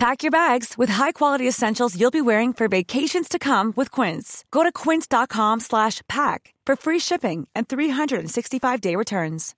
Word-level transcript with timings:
Pack 0.00 0.22
your 0.22 0.30
bags 0.30 0.78
with 0.78 0.88
high-quality 0.88 1.46
essentials 1.46 1.94
you'll 1.94 2.10
be 2.10 2.22
wearing 2.22 2.54
for 2.54 2.68
vacations 2.68 3.28
to 3.28 3.38
come 3.38 3.74
with 3.76 3.90
Quince. 3.90 4.46
Go 4.50 4.62
to 4.62 4.72
quince.com 4.72 5.60
slash 5.60 6.00
pack 6.08 6.54
for 6.64 6.74
free 6.74 6.98
shipping 6.98 7.46
and 7.54 7.68
365-day 7.68 8.96
returns. 8.96 9.54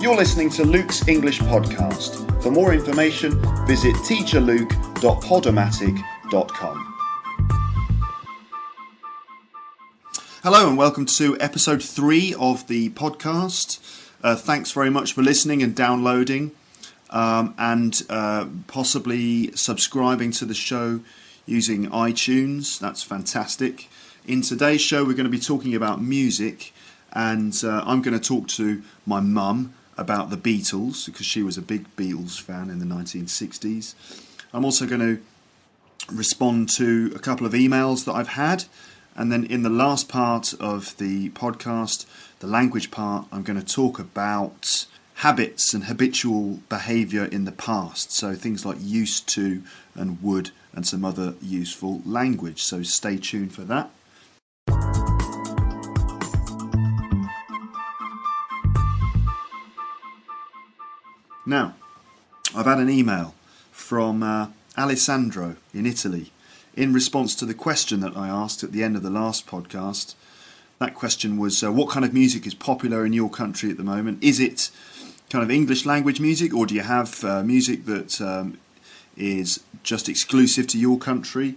You're 0.00 0.14
listening 0.14 0.48
to 0.50 0.64
Luke's 0.64 1.08
English 1.08 1.40
Podcast. 1.40 2.40
For 2.40 2.52
more 2.52 2.72
information, 2.72 3.32
visit 3.66 3.96
teacherluke.podomatic.com. 3.96 6.94
Hello 10.44 10.68
and 10.68 10.78
welcome 10.78 11.06
to 11.06 11.36
episode 11.40 11.82
three 11.82 12.32
of 12.38 12.68
the 12.68 12.90
podcast. 12.90 13.80
Uh, 14.22 14.36
thanks 14.36 14.70
very 14.70 14.90
much 14.90 15.12
for 15.12 15.22
listening 15.22 15.64
and 15.64 15.74
downloading 15.74 16.52
um, 17.14 17.54
and 17.56 18.02
uh, 18.10 18.46
possibly 18.66 19.52
subscribing 19.52 20.32
to 20.32 20.44
the 20.44 20.54
show 20.54 21.00
using 21.46 21.86
iTunes. 21.90 22.78
That's 22.78 23.02
fantastic. 23.02 23.88
In 24.26 24.42
today's 24.42 24.80
show, 24.80 25.04
we're 25.04 25.14
going 25.14 25.24
to 25.24 25.30
be 25.30 25.38
talking 25.38 25.74
about 25.74 26.02
music, 26.02 26.74
and 27.12 27.54
uh, 27.64 27.84
I'm 27.86 28.02
going 28.02 28.18
to 28.18 28.28
talk 28.28 28.48
to 28.48 28.82
my 29.06 29.20
mum 29.20 29.74
about 29.96 30.30
the 30.30 30.36
Beatles 30.36 31.06
because 31.06 31.24
she 31.24 31.42
was 31.42 31.56
a 31.56 31.62
big 31.62 31.86
Beatles 31.96 32.40
fan 32.40 32.68
in 32.68 32.80
the 32.80 32.86
1960s. 32.86 33.94
I'm 34.52 34.64
also 34.64 34.84
going 34.84 35.00
to 35.00 35.22
respond 36.12 36.68
to 36.70 37.12
a 37.14 37.20
couple 37.20 37.46
of 37.46 37.52
emails 37.52 38.04
that 38.06 38.12
I've 38.12 38.28
had. 38.28 38.64
And 39.14 39.30
then 39.30 39.44
in 39.44 39.62
the 39.62 39.70
last 39.70 40.08
part 40.08 40.52
of 40.54 40.96
the 40.96 41.30
podcast, 41.30 42.06
the 42.40 42.48
language 42.48 42.90
part, 42.90 43.26
I'm 43.30 43.44
going 43.44 43.60
to 43.60 43.64
talk 43.64 44.00
about 44.00 44.86
habits 45.14 45.72
and 45.72 45.84
habitual 45.84 46.60
behavior 46.68 47.24
in 47.24 47.44
the 47.44 47.52
past. 47.52 48.12
So 48.12 48.34
things 48.34 48.66
like 48.66 48.78
used 48.80 49.28
to 49.30 49.62
and 49.94 50.22
would 50.22 50.50
and 50.72 50.86
some 50.86 51.04
other 51.04 51.34
useful 51.40 52.02
language. 52.04 52.62
So 52.62 52.82
stay 52.82 53.16
tuned 53.16 53.54
for 53.54 53.62
that. 53.62 53.90
Now, 61.46 61.74
I've 62.54 62.64
had 62.64 62.78
an 62.78 62.88
email 62.88 63.34
from 63.70 64.22
uh, 64.22 64.48
Alessandro 64.78 65.56
in 65.74 65.84
Italy 65.84 66.32
in 66.74 66.92
response 66.92 67.34
to 67.36 67.46
the 67.46 67.54
question 67.54 68.00
that 68.00 68.16
I 68.16 68.28
asked 68.28 68.64
at 68.64 68.72
the 68.72 68.82
end 68.82 68.96
of 68.96 69.02
the 69.02 69.10
last 69.10 69.46
podcast. 69.46 70.14
That 70.78 70.94
question 70.94 71.36
was 71.36 71.62
uh, 71.62 71.70
what 71.70 71.90
kind 71.90 72.04
of 72.04 72.14
music 72.14 72.46
is 72.46 72.54
popular 72.54 73.04
in 73.04 73.12
your 73.12 73.30
country 73.30 73.70
at 73.70 73.76
the 73.76 73.84
moment? 73.84 74.22
Is 74.22 74.40
it 74.40 74.70
kind 75.34 75.42
of 75.42 75.50
English 75.50 75.84
language 75.84 76.20
music, 76.20 76.54
or 76.54 76.64
do 76.64 76.76
you 76.76 76.82
have 76.82 77.24
uh, 77.24 77.42
music 77.42 77.86
that 77.86 78.20
um, 78.20 78.56
is 79.16 79.58
just 79.82 80.08
exclusive 80.08 80.68
to 80.68 80.78
your 80.78 80.96
country? 80.96 81.56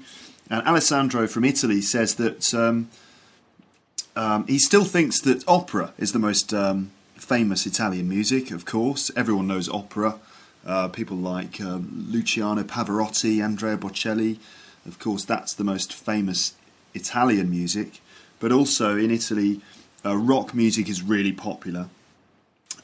And 0.49 0.67
Alessandro 0.67 1.27
from 1.27 1.45
Italy 1.45 1.81
says 1.81 2.15
that 2.15 2.51
um, 2.55 2.89
um, 4.15 4.47
he 4.47 4.57
still 4.57 4.83
thinks 4.83 5.21
that 5.21 5.47
opera 5.47 5.93
is 5.99 6.11
the 6.11 6.17
most 6.17 6.55
um, 6.55 6.89
famous 7.17 7.67
Italian 7.67 8.09
music, 8.09 8.49
of 8.49 8.65
course. 8.65 9.11
Everyone 9.15 9.45
knows 9.45 9.69
opera. 9.69 10.15
Uh, 10.65 10.87
people 10.87 11.17
like 11.17 11.61
um, 11.61 12.07
Luciano 12.09 12.63
Pavarotti, 12.63 13.43
Andrea 13.43 13.77
Bocelli. 13.77 14.39
Of 14.87 14.97
course, 14.97 15.23
that's 15.23 15.53
the 15.53 15.63
most 15.63 15.93
famous 15.93 16.55
Italian 16.95 17.51
music. 17.51 18.01
But 18.39 18.51
also 18.51 18.97
in 18.97 19.11
Italy, 19.11 19.61
uh, 20.03 20.17
rock 20.17 20.55
music 20.55 20.89
is 20.89 21.03
really 21.03 21.31
popular 21.31 21.89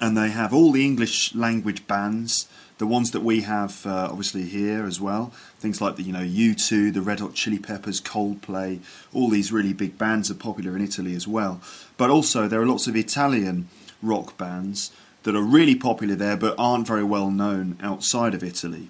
and 0.04 0.18
they 0.18 0.32
have 0.32 0.54
all 0.54 0.74
the 0.74 0.84
English 0.84 1.34
language 1.34 1.88
bands, 1.88 2.50
the 2.78 2.86
ones 2.86 3.12
that 3.12 3.22
we 3.22 3.40
have 3.44 3.86
uh, 3.86 4.10
obviously 4.12 4.44
here 4.44 4.86
as 4.86 5.00
well. 5.00 5.32
Things 5.60 5.80
like 5.80 5.96
the 5.96 6.04
you 6.04 6.12
know 6.12 6.20
U2, 6.20 6.94
the 6.94 7.02
Red 7.02 7.22
Hot 7.22 7.36
Chili 7.36 7.58
Peppers, 7.58 8.02
Coldplay, 8.02 8.82
all 9.14 9.30
these 9.30 9.54
really 9.54 9.72
big 9.72 9.98
bands 9.98 10.30
are 10.30 10.36
popular 10.36 10.76
in 10.76 10.84
Italy 10.84 11.16
as 11.16 11.26
well. 11.26 11.62
But 11.96 12.10
also 12.10 12.50
there 12.50 12.62
are 12.62 12.66
lots 12.66 12.86
of 12.86 12.98
Italian 12.98 13.70
rock 14.02 14.38
bands 14.38 14.92
that 15.24 15.38
are 15.38 15.42
really 15.42 15.76
popular 15.76 16.16
there 16.16 16.36
but 16.36 16.54
aren't 16.58 16.86
very 16.86 17.06
well 17.06 17.32
known 17.32 17.78
outside 17.82 18.34
of 18.34 18.44
Italy. 18.44 18.90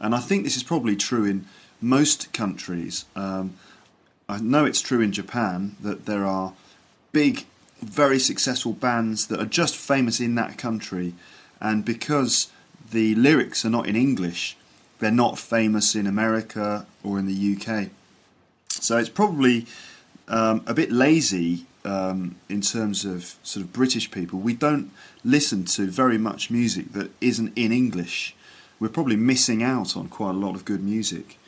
And 0.00 0.16
I 0.16 0.18
think 0.18 0.42
this 0.42 0.56
is 0.56 0.64
probably 0.64 0.96
true 0.96 1.24
in 1.24 1.46
most 1.80 2.32
countries. 2.32 3.04
Um, 3.14 3.54
I 4.28 4.40
know 4.40 4.64
it's 4.64 4.82
true 4.82 5.00
in 5.00 5.12
Japan 5.12 5.76
that 5.80 6.06
there 6.06 6.24
are 6.24 6.54
big 7.12 7.46
very 7.80 8.18
successful 8.18 8.72
bands 8.72 9.26
that 9.28 9.40
are 9.40 9.46
just 9.46 9.76
famous 9.76 10.20
in 10.20 10.34
that 10.36 10.58
country, 10.58 11.14
and 11.60 11.84
because 11.84 12.50
the 12.90 13.14
lyrics 13.14 13.64
are 13.64 13.70
not 13.70 13.86
in 13.86 13.96
English, 13.96 14.56
they're 14.98 15.10
not 15.10 15.38
famous 15.38 15.94
in 15.94 16.06
America 16.06 16.86
or 17.02 17.18
in 17.18 17.26
the 17.26 17.56
UK. 17.56 17.88
So 18.68 18.98
it's 18.98 19.08
probably 19.08 19.66
um, 20.28 20.62
a 20.66 20.74
bit 20.74 20.92
lazy 20.92 21.66
um, 21.84 22.36
in 22.48 22.60
terms 22.60 23.04
of 23.04 23.34
sort 23.42 23.64
of 23.64 23.72
British 23.72 24.10
people. 24.10 24.38
We 24.38 24.54
don't 24.54 24.90
listen 25.24 25.64
to 25.64 25.86
very 25.86 26.18
much 26.18 26.50
music 26.50 26.92
that 26.92 27.10
isn't 27.20 27.52
in 27.56 27.72
English. 27.72 28.34
We're 28.78 28.88
probably 28.88 29.16
missing 29.16 29.62
out 29.62 29.96
on 29.96 30.08
quite 30.08 30.30
a 30.30 30.38
lot 30.38 30.54
of 30.54 30.64
good 30.64 30.82
music. 30.82 31.38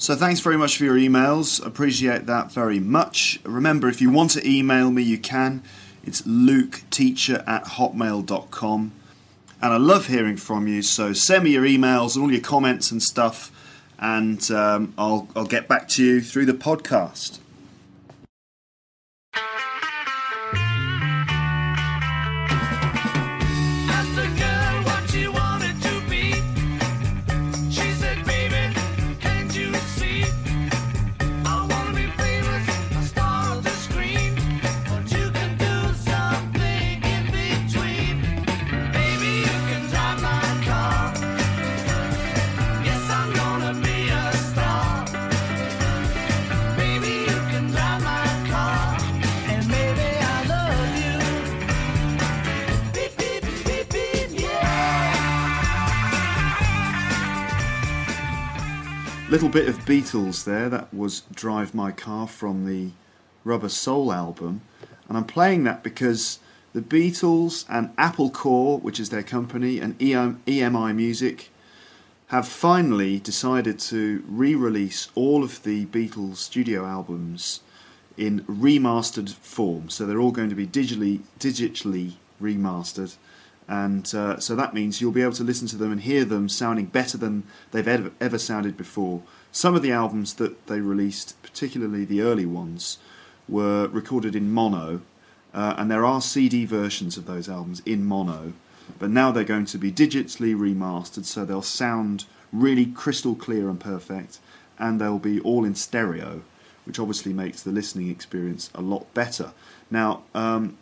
So 0.00 0.16
thanks 0.16 0.40
very 0.40 0.56
much 0.56 0.78
for 0.78 0.84
your 0.84 0.96
emails. 0.96 1.62
Appreciate 1.64 2.24
that 2.24 2.50
very 2.50 2.80
much. 2.80 3.38
Remember, 3.44 3.86
if 3.86 4.00
you 4.00 4.10
want 4.10 4.30
to 4.30 4.48
email 4.48 4.90
me, 4.90 5.02
you 5.02 5.18
can. 5.18 5.62
It's 6.02 6.22
luketeacher 6.22 7.46
at 7.46 7.64
hotmail.com. 7.64 8.92
And 9.60 9.72
I 9.74 9.76
love 9.76 10.06
hearing 10.06 10.38
from 10.38 10.66
you, 10.66 10.80
so 10.80 11.12
send 11.12 11.44
me 11.44 11.50
your 11.50 11.64
emails 11.64 12.14
and 12.14 12.24
all 12.24 12.32
your 12.32 12.40
comments 12.40 12.90
and 12.90 13.02
stuff, 13.02 13.52
and 13.98 14.50
um, 14.50 14.94
I'll, 14.96 15.28
I'll 15.36 15.44
get 15.44 15.68
back 15.68 15.86
to 15.90 16.02
you 16.02 16.22
through 16.22 16.46
the 16.46 16.54
podcast. 16.54 17.38
Little 59.30 59.48
bit 59.48 59.68
of 59.68 59.78
Beatles 59.84 60.42
there. 60.42 60.68
That 60.68 60.92
was 60.92 61.20
Drive 61.32 61.72
My 61.72 61.92
Car 61.92 62.26
from 62.26 62.66
the 62.66 62.90
Rubber 63.44 63.68
Soul 63.68 64.12
album. 64.12 64.62
And 65.08 65.16
I'm 65.16 65.24
playing 65.24 65.62
that 65.62 65.84
because 65.84 66.40
the 66.72 66.80
Beatles 66.80 67.64
and 67.68 67.92
Apple 67.96 68.30
Corps, 68.30 68.80
which 68.80 68.98
is 68.98 69.10
their 69.10 69.22
company, 69.22 69.78
and 69.78 69.96
EMI 70.00 70.96
Music 70.96 71.50
have 72.26 72.48
finally 72.48 73.20
decided 73.20 73.78
to 73.78 74.24
re 74.26 74.56
release 74.56 75.10
all 75.14 75.44
of 75.44 75.62
the 75.62 75.86
Beatles 75.86 76.38
studio 76.38 76.84
albums 76.84 77.60
in 78.16 78.40
remastered 78.46 79.32
form. 79.32 79.90
So 79.90 80.06
they're 80.06 80.18
all 80.18 80.32
going 80.32 80.50
to 80.50 80.56
be 80.56 80.66
digitally, 80.66 81.20
digitally 81.38 82.14
remastered 82.42 83.14
and 83.70 84.12
uh, 84.16 84.40
so 84.40 84.56
that 84.56 84.74
means 84.74 85.00
you'll 85.00 85.12
be 85.12 85.22
able 85.22 85.32
to 85.34 85.44
listen 85.44 85.68
to 85.68 85.76
them 85.76 85.92
and 85.92 86.00
hear 86.00 86.24
them 86.24 86.48
sounding 86.48 86.86
better 86.86 87.16
than 87.16 87.44
they've 87.70 87.86
ever, 87.86 88.10
ever 88.20 88.36
sounded 88.36 88.76
before. 88.76 89.22
Some 89.52 89.76
of 89.76 89.82
the 89.82 89.92
albums 89.92 90.34
that 90.34 90.66
they 90.66 90.80
released, 90.80 91.40
particularly 91.40 92.04
the 92.04 92.20
early 92.20 92.46
ones, 92.46 92.98
were 93.48 93.86
recorded 93.86 94.34
in 94.34 94.50
mono, 94.50 95.02
uh, 95.54 95.74
and 95.78 95.88
there 95.88 96.04
are 96.04 96.20
CD 96.20 96.64
versions 96.64 97.16
of 97.16 97.26
those 97.26 97.48
albums 97.48 97.80
in 97.86 98.04
mono, 98.04 98.54
but 98.98 99.08
now 99.08 99.30
they're 99.30 99.44
going 99.44 99.66
to 99.66 99.78
be 99.78 99.92
digitally 99.92 100.52
remastered, 100.52 101.24
so 101.24 101.44
they'll 101.44 101.62
sound 101.62 102.24
really 102.52 102.86
crystal 102.86 103.36
clear 103.36 103.68
and 103.68 103.78
perfect, 103.78 104.40
and 104.80 105.00
they'll 105.00 105.20
be 105.20 105.38
all 105.42 105.64
in 105.64 105.76
stereo, 105.76 106.42
which 106.84 106.98
obviously 106.98 107.32
makes 107.32 107.62
the 107.62 107.70
listening 107.70 108.10
experience 108.10 108.68
a 108.74 108.80
lot 108.80 109.14
better. 109.14 109.52
Now, 109.92 110.24
um, 110.34 110.76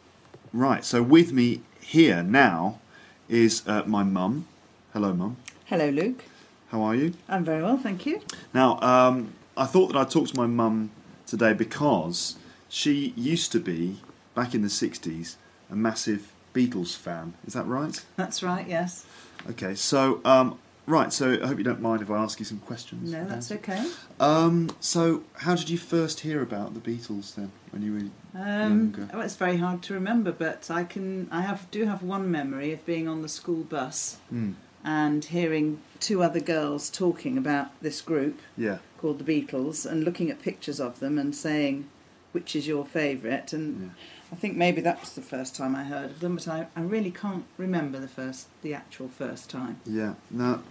right, 0.55 0.87
so 0.87 1.03
with 1.03 1.33
me 1.35 1.61
here 1.81 2.23
now 2.23 2.81
is 3.29 3.63
uh, 3.67 3.83
my 3.87 4.03
mum. 4.03 4.47
Hello, 4.93 5.13
mum. 5.13 5.37
Hello, 5.67 5.89
Luke. 5.91 6.25
How 6.71 6.83
are 6.83 6.95
you? 6.95 7.15
I'm 7.29 7.45
very 7.45 7.63
well, 7.63 7.79
thank 7.79 8.07
you. 8.07 8.21
Now, 8.53 8.81
um, 8.81 9.33
I 9.57 9.67
thought 9.67 9.93
that 9.93 9.99
I'd 9.99 10.11
talk 10.11 10.29
to 10.29 10.37
my 10.37 10.47
mum 10.47 10.91
today 11.27 11.53
because 11.53 12.37
she 12.69 13.13
used 13.17 13.53
to 13.53 13.61
be, 13.61 13.99
back 14.35 14.55
in 14.55 14.63
the 14.63 14.69
60s, 14.69 15.37
a 15.71 15.77
massive 15.77 16.33
Beatles 16.55 16.97
fan. 16.97 17.35
Is 17.47 17.55
that 17.55 17.67
right? 17.67 18.05
That's 18.17 18.43
right, 18.43 18.67
yes. 18.69 19.07
Okay, 19.51 19.75
so, 19.75 20.21
um, 20.25 20.59
right, 20.89 21.13
so 21.13 21.39
I 21.43 21.47
hope 21.47 21.59
you 21.59 21.65
don't 21.65 21.81
mind 21.81 22.03
if 22.03 22.11
I 22.11 22.17
ask 22.19 22.39
you 22.39 22.45
some 22.45 22.59
questions. 22.59 23.13
No, 23.13 23.25
that's 23.25 23.53
okay. 23.53 23.85
Um, 24.19 24.71
so, 24.81 25.23
how 25.35 25.55
did 25.55 25.71
you 25.71 25.79
first 25.79 26.21
hear 26.21 26.43
about 26.43 26.75
the 26.75 26.81
Beatles 26.81 27.35
then, 27.35 27.53
when 27.71 27.83
you 27.83 27.93
were 27.93 28.41
Um, 28.41 28.71
younger? 28.95 29.09
well, 29.13 29.23
it's 29.23 29.37
very 29.37 29.59
hard 29.59 29.83
to 29.85 29.95
remember, 29.95 30.33
but 30.33 30.71
I 30.71 30.85
can. 30.85 31.29
I 31.31 31.43
have 31.43 31.71
do 31.71 31.85
have 31.87 32.03
one 32.03 32.31
memory 32.31 32.73
of 32.73 32.85
being 32.87 33.07
on 33.09 33.23
the 33.23 33.29
school 33.29 33.63
bus 33.65 34.17
Hmm, 34.31 34.53
and 34.85 35.25
hearing 35.25 35.81
two 36.01 36.23
other 36.23 36.41
girls 36.41 36.91
talking 36.91 37.37
about 37.39 37.69
this 37.83 38.01
group 38.01 38.41
yeah, 38.57 38.79
called 38.99 39.19
the 39.19 39.25
Beatles 39.43 39.85
and 39.85 40.05
looking 40.05 40.31
at 40.31 40.41
pictures 40.43 40.81
of 40.81 41.01
them 41.01 41.19
and 41.19 41.35
saying 41.35 41.89
which 42.33 42.55
is 42.55 42.67
your 42.67 42.85
favourite. 42.85 43.53
And 43.53 43.81
yeah. 43.81 43.89
I 44.33 44.37
think 44.37 44.57
maybe 44.57 44.81
that 44.83 45.01
was 45.01 45.15
the 45.15 45.23
first 45.23 45.57
time 45.57 45.75
I 45.75 45.85
heard 45.85 46.11
of 46.11 46.21
them, 46.21 46.37
but 46.37 46.49
I, 46.49 46.67
I 46.77 46.83
really 46.83 47.11
can't 47.11 47.45
remember 47.57 47.99
the 47.99 48.09
first, 48.09 48.49
the 48.63 48.75
actual 48.75 49.09
first 49.09 49.49
time. 49.49 49.81
Yeah. 49.87 50.15
Now, 50.31 50.63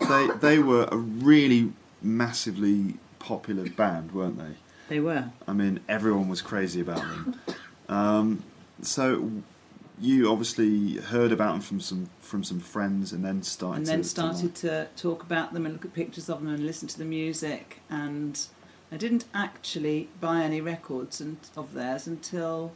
they 0.00 0.28
they 0.40 0.58
were 0.58 0.88
a 0.90 0.96
really 0.96 1.72
massively 2.02 2.94
popular 3.18 3.68
band, 3.68 4.12
weren't 4.12 4.38
they? 4.38 4.56
They 4.88 5.00
were. 5.00 5.30
I 5.48 5.52
mean, 5.52 5.80
everyone 5.88 6.28
was 6.28 6.42
crazy 6.42 6.80
about 6.80 7.00
them. 7.00 7.40
Um, 7.88 8.42
so, 8.82 9.30
you 10.00 10.30
obviously 10.30 10.96
heard 10.96 11.32
about 11.32 11.52
them 11.52 11.60
from 11.60 11.80
some 11.80 12.10
from 12.20 12.44
some 12.44 12.60
friends, 12.60 13.12
and 13.12 13.24
then 13.24 13.42
started. 13.42 13.78
and 13.78 13.86
then 13.86 13.98
to, 13.98 14.02
to 14.02 14.08
started 14.08 14.44
like- 14.44 14.54
to 14.54 14.88
talk 14.96 15.22
about 15.22 15.52
them 15.52 15.64
and 15.64 15.74
look 15.74 15.84
at 15.84 15.94
pictures 15.94 16.28
of 16.28 16.40
them 16.40 16.52
and 16.52 16.66
listen 16.66 16.88
to 16.88 16.98
the 16.98 17.04
music 17.04 17.80
and 17.88 18.46
I 18.92 18.96
didn't 18.96 19.24
actually 19.34 20.08
buy 20.20 20.42
any 20.42 20.60
records 20.60 21.20
and, 21.20 21.38
of 21.56 21.72
theirs 21.74 22.06
until 22.06 22.72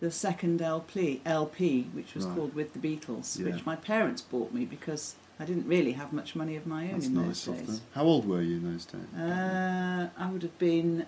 the 0.00 0.10
second 0.10 0.60
LP, 0.60 1.20
LP 1.24 1.84
which 1.94 2.14
was 2.14 2.26
Right. 2.26 2.36
called 2.36 2.54
With 2.54 2.72
the 2.74 2.78
Beatles, 2.78 3.38
Yeah. 3.38 3.46
which 3.52 3.64
my 3.64 3.76
parents 3.76 4.20
bought 4.22 4.52
me 4.52 4.64
because 4.64 5.14
I 5.40 5.44
didn't 5.44 5.66
really 5.66 5.92
have 5.92 6.12
much 6.12 6.36
money 6.36 6.54
of 6.56 6.66
my 6.66 6.84
own 6.86 6.92
That's 6.92 7.06
in 7.06 7.14
nice 7.14 7.44
those 7.44 7.48
of 7.48 7.56
days. 7.56 7.66
them. 7.66 7.80
How 7.94 8.04
old 8.04 8.26
were 8.28 8.42
you 8.42 8.56
in 8.58 8.72
those 8.72 8.84
days? 8.84 9.02
Uh, 9.16 10.08
I 10.16 10.30
would 10.30 10.42
have 10.42 10.58
been 10.58 11.06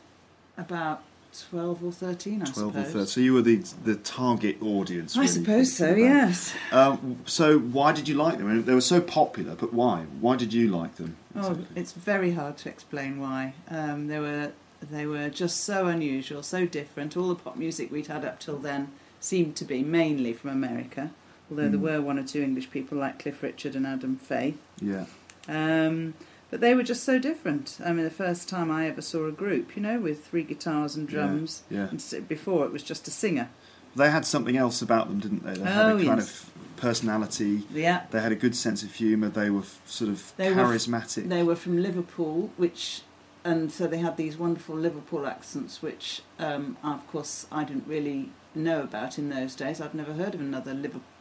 about 0.56 1.02
12 1.50 1.84
or 1.84 1.92
13, 1.92 2.42
I 2.42 2.44
Twelve 2.46 2.56
or 2.76 2.80
suppose. 2.80 2.92
thirteen. 2.92 3.06
So 3.06 3.20
you 3.20 3.34
were 3.34 3.42
the 3.42 3.56
the 3.84 3.96
target 3.96 4.56
audience. 4.62 5.16
I 5.16 5.20
really, 5.20 5.32
suppose 5.32 5.72
so, 5.72 5.86
band. 5.94 5.98
yes. 6.00 6.54
Um, 6.72 7.18
so 7.26 7.58
why 7.58 7.92
did 7.92 8.08
you 8.08 8.14
like 8.14 8.38
them? 8.38 8.48
I 8.48 8.54
mean, 8.54 8.64
they 8.64 8.74
were 8.74 8.80
so 8.80 9.00
popular, 9.00 9.54
but 9.54 9.72
why? 9.72 10.04
Why 10.20 10.36
did 10.36 10.52
you 10.52 10.68
like 10.68 10.96
them? 10.96 11.16
Oh, 11.34 11.58
it's 11.74 11.92
very 11.92 12.32
hard 12.32 12.56
to 12.58 12.68
explain 12.68 13.20
why. 13.20 13.54
Um, 13.68 14.06
they 14.08 14.18
were 14.18 14.52
they 14.90 15.06
were 15.06 15.28
just 15.30 15.64
so 15.64 15.86
unusual, 15.86 16.42
so 16.42 16.66
different. 16.66 17.16
All 17.16 17.28
the 17.28 17.34
pop 17.34 17.56
music 17.56 17.90
we'd 17.90 18.06
had 18.08 18.24
up 18.24 18.40
till 18.40 18.58
then 18.58 18.88
seemed 19.20 19.56
to 19.56 19.64
be 19.64 19.82
mainly 19.82 20.32
from 20.32 20.50
America, 20.50 21.10
although 21.50 21.68
there 21.68 21.78
Mm. 21.80 21.82
were 21.82 22.00
one 22.02 22.18
or 22.18 22.22
two 22.24 22.42
English 22.42 22.70
people 22.70 22.98
like 22.98 23.18
Cliff 23.18 23.42
Richard 23.42 23.74
and 23.74 23.86
Adam 23.86 24.16
Faith. 24.16 24.58
yeah, 24.80 25.06
Um, 25.48 26.14
but 26.50 26.60
they 26.60 26.75
were 26.75 26.82
just 26.82 27.04
so 27.04 27.19
different. 27.19 27.78
I 27.84 27.93
mean, 27.93 28.04
the 28.04 28.10
first 28.10 28.48
time 28.48 28.70
I 28.70 28.87
ever 28.88 29.02
saw 29.02 29.26
a 29.26 29.32
group, 29.32 29.75
you 29.76 29.82
know, 29.82 29.98
with 29.98 30.25
three 30.26 30.43
guitars 30.44 30.96
and 30.96 31.08
drums. 31.08 31.62
yeah. 31.70 31.88
And 31.90 32.28
before 32.28 32.64
it 32.64 32.72
was 32.72 32.82
just 32.82 33.08
a 33.08 33.10
singer. 33.10 33.50
They 33.96 34.10
had 34.10 34.26
something 34.26 34.56
else 34.56 34.82
about 34.82 35.08
them, 35.08 35.20
didn't 35.20 35.44
they? 35.44 35.54
They 35.54 35.70
had 35.70 35.87
Oh, 35.87 35.96
a 35.96 36.04
kind 36.04 36.19
yes. 36.20 36.43
of 36.44 36.50
personality. 36.76 37.62
Yeah. 37.72 38.04
They 38.10 38.20
had 38.20 38.32
a 38.32 38.37
good 38.37 38.54
sense 38.54 38.82
of 38.82 38.94
humour. 38.94 39.28
They 39.28 39.50
were 39.50 39.60
f- 39.60 39.81
sort 39.87 40.10
of 40.10 40.32
They 40.37 40.52
were 40.52 40.60
f- 40.60 40.66
charismatic. 40.69 41.28
They 41.28 41.43
were 41.43 41.56
from 41.56 41.82
Liverpool, 41.82 42.50
which, 42.56 43.02
and 43.44 43.72
so 43.72 43.87
they 43.87 43.99
had 43.99 44.16
these 44.16 44.37
wonderful 44.37 44.76
Liverpool 44.76 45.26
accents, 45.26 45.81
which, 45.82 46.22
um, 46.38 46.76
of 46.82 47.06
course, 47.08 47.46
I 47.50 47.64
didn't 47.64 47.87
really 47.87 48.31
know 48.54 48.82
about 48.82 49.19
in 49.19 49.31
those 49.31 49.54
days. 49.54 49.81
I'd 49.81 49.94
never 49.94 50.12
heard 50.12 50.34
of 50.34 50.40
another 50.40 50.75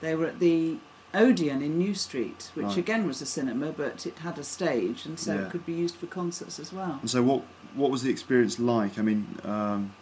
they 0.00 0.14
were 0.14 0.26
at 0.26 0.38
the 0.38 0.76
Odeon 1.12 1.60
in 1.60 1.76
New 1.76 1.94
Street, 1.94 2.52
which 2.54 2.66
Right. 2.66 2.76
again 2.78 3.06
was 3.06 3.20
a 3.20 3.26
cinema, 3.26 3.72
but 3.72 4.06
it 4.06 4.18
had 4.20 4.38
a 4.38 4.44
stage, 4.44 5.04
and 5.04 5.18
so 5.18 5.34
Yeah. 5.34 5.40
it 5.42 5.50
could 5.50 5.66
be 5.66 5.72
used 5.72 5.96
for 5.96 6.06
concerts 6.06 6.60
as 6.60 6.72
well. 6.72 6.98
And 7.00 7.10
so, 7.10 7.22
what 7.22 7.42
what 7.74 7.90
was 7.90 8.02
the 8.02 8.10
experience 8.10 8.58
like? 8.60 8.98
I 8.98 9.02
mean, 9.02 9.26
um, 9.44 9.92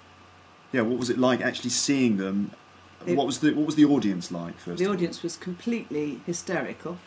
yeah, 0.73 0.81
what 0.82 0.99
was 0.99 1.08
it 1.08 1.19
like 1.19 1.41
actually 1.41 1.70
seeing 1.70 2.17
them? 2.19 2.50
It- 3.06 3.17
what 3.17 3.26
was 3.26 3.38
the 3.38 3.55
what 3.55 3.64
was 3.64 3.75
the 3.76 3.85
audience 3.87 4.31
like 4.31 4.58
first? 4.58 4.79
The 4.79 4.87
audience 4.87 5.23
was 5.23 5.37
completely 5.37 6.20
hysterical. 6.26 6.99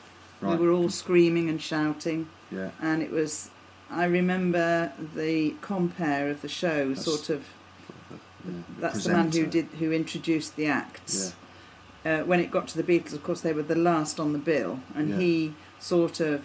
Right. 0.42 0.57
They 0.57 0.66
were 0.66 0.72
all 0.72 0.89
screaming 0.89 1.48
and 1.48 1.62
shouting, 1.62 2.28
Yeah. 2.51 2.72
and 2.81 3.04
it 3.04 3.12
was. 3.12 3.50
I 3.94 4.06
remember 4.06 4.92
the 5.16 5.54
compare 5.62 6.30
of 6.30 6.42
the 6.42 6.48
show, 6.50 6.90
That's- 6.90 7.06
sort 7.06 7.30
of. 7.30 7.44
yeah. 8.45 8.51
That's 8.80 9.04
the 9.06 9.13
man 9.13 9.31
who 9.31 9.45
did 9.45 9.68
who 9.80 9.92
introduced 9.92 10.56
the 10.56 10.63
Yeah. 10.63 10.78
acts. 10.78 11.36
uh, 12.06 12.19
when 12.24 12.42
it 12.42 12.51
got 12.51 12.68
to 12.68 12.75
the 12.75 12.84
Beatles, 12.84 13.13
of 13.13 13.24
course, 13.24 13.40
they 13.40 13.54
were 13.54 13.63
the 13.63 13.75
last 13.75 14.19
on 14.19 14.34
the 14.34 14.40
bill, 14.40 14.81
and 14.94 15.12
Yeah. 15.12 15.18
he 15.19 15.54
sort 15.80 16.19
of 16.19 16.44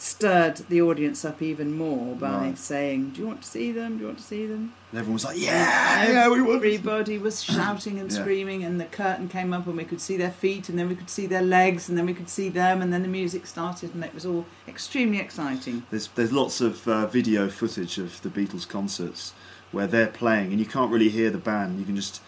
stirred 0.00 0.56
the 0.70 0.80
audience 0.80 1.24
up 1.24 1.42
even 1.42 1.76
more 1.76 2.14
by 2.16 2.30
Right. 2.30 2.58
saying, 2.58 3.10
"Do 3.10 3.20
you 3.20 3.26
want 3.26 3.42
to 3.42 3.48
see 3.48 3.70
them? 3.70 3.96
Do 3.96 4.00
you 4.00 4.06
want 4.06 4.18
to 4.18 4.24
see 4.24 4.46
them?" 4.46 4.72
And 4.92 4.98
everyone 4.98 5.14
was 5.14 5.24
like, 5.24 5.38
"Yeah, 5.38 6.10
yeah, 6.10 6.28
we 6.28 6.40
want." 6.40 6.56
Everybody 6.64 7.18
was 7.18 7.42
shouting 7.56 7.98
and 7.98 8.10
Yeah. 8.10 8.20
screaming, 8.20 8.64
and 8.64 8.80
the 8.80 8.86
curtain 8.86 9.28
came 9.28 9.52
up, 9.52 9.66
and 9.66 9.76
we 9.76 9.84
could 9.84 10.00
see 10.00 10.16
their 10.16 10.30
feet, 10.30 10.68
and 10.70 10.78
then 10.78 10.88
we 10.88 10.94
could 10.94 11.10
see 11.10 11.26
their 11.26 11.42
legs, 11.42 11.88
and 11.88 11.98
then 11.98 12.06
we 12.06 12.14
could 12.14 12.30
see 12.30 12.48
them, 12.48 12.80
and 12.80 12.92
then 12.92 13.02
the 13.02 13.08
music 13.08 13.46
started, 13.46 13.94
and 13.94 14.02
it 14.02 14.14
was 14.14 14.24
all 14.24 14.46
extremely 14.66 15.18
exciting. 15.18 15.82
There's 15.90 16.08
there's 16.14 16.32
lots 16.32 16.60
of 16.62 16.88
uh, 16.88 17.06
video 17.06 17.48
footage 17.50 17.98
of 17.98 18.22
the 18.22 18.30
Beatles 18.30 18.66
concerts 18.66 19.34
where 19.72 19.86
they're 19.86 20.06
playing, 20.08 20.50
and 20.50 20.58
you 20.58 20.66
can't 20.66 20.90
really 20.90 21.10
hear 21.10 21.30
the 21.30 21.38
band. 21.38 21.78
You 21.78 21.84
can 21.84 21.94
just 21.96 22.20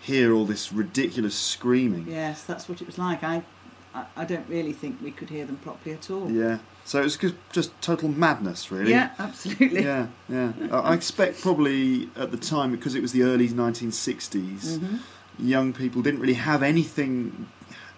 hear 0.00 0.32
all 0.32 0.46
this 0.46 0.72
ridiculous 0.72 1.34
screaming. 1.34 2.06
Yes, 2.08 2.42
that's 2.42 2.68
what 2.68 2.80
it 2.80 2.86
was 2.86 2.98
like. 2.98 3.22
I, 3.22 3.42
I, 3.94 4.04
I 4.16 4.24
don't 4.24 4.48
really 4.48 4.72
think 4.72 5.00
we 5.02 5.10
could 5.10 5.30
hear 5.30 5.44
them 5.44 5.56
properly 5.56 5.94
at 5.94 6.10
all. 6.10 6.30
Yeah. 6.30 6.58
So 6.84 7.00
it 7.00 7.04
was 7.04 7.18
just, 7.52 7.80
total 7.82 8.08
madness, 8.08 8.70
really. 8.70 8.90
Yeah, 8.90 9.10
absolutely. 9.18 9.84
Yeah, 9.84 10.08
yeah. 10.28 10.52
I 10.72 10.94
expect 10.94 11.40
probably 11.40 12.08
at 12.16 12.30
the 12.30 12.36
time 12.36 12.72
because 12.72 12.94
it 12.94 13.02
was 13.02 13.12
the 13.12 13.22
early 13.22 13.48
1960s, 13.48 14.78
hmm 14.78 14.96
young 15.38 15.72
people 15.72 16.02
didn't 16.02 16.20
really 16.20 16.34
have 16.34 16.62
anything, 16.62 17.48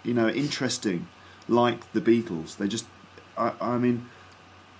you 0.05 0.15
know, 0.15 0.29
interesting 0.29 1.09
like 1.49 1.93
the 1.93 2.01
Beatles. 2.01 2.57
They 2.57 2.69
just, 2.69 2.87
I, 3.37 3.53
I 3.61 3.79
mean, 3.79 4.09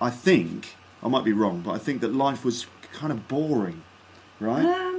I 0.01 0.11
think 0.11 0.77
I 1.03 1.09
might 1.09 1.25
be 1.25 1.33
wrong, 1.33 1.63
but 1.63 1.73
I 1.73 1.79
think 1.79 2.01
that 2.03 2.15
life 2.15 2.45
was 2.45 2.67
kind 2.93 3.13
of 3.13 3.27
boring, 3.29 3.83
right? 4.39 4.92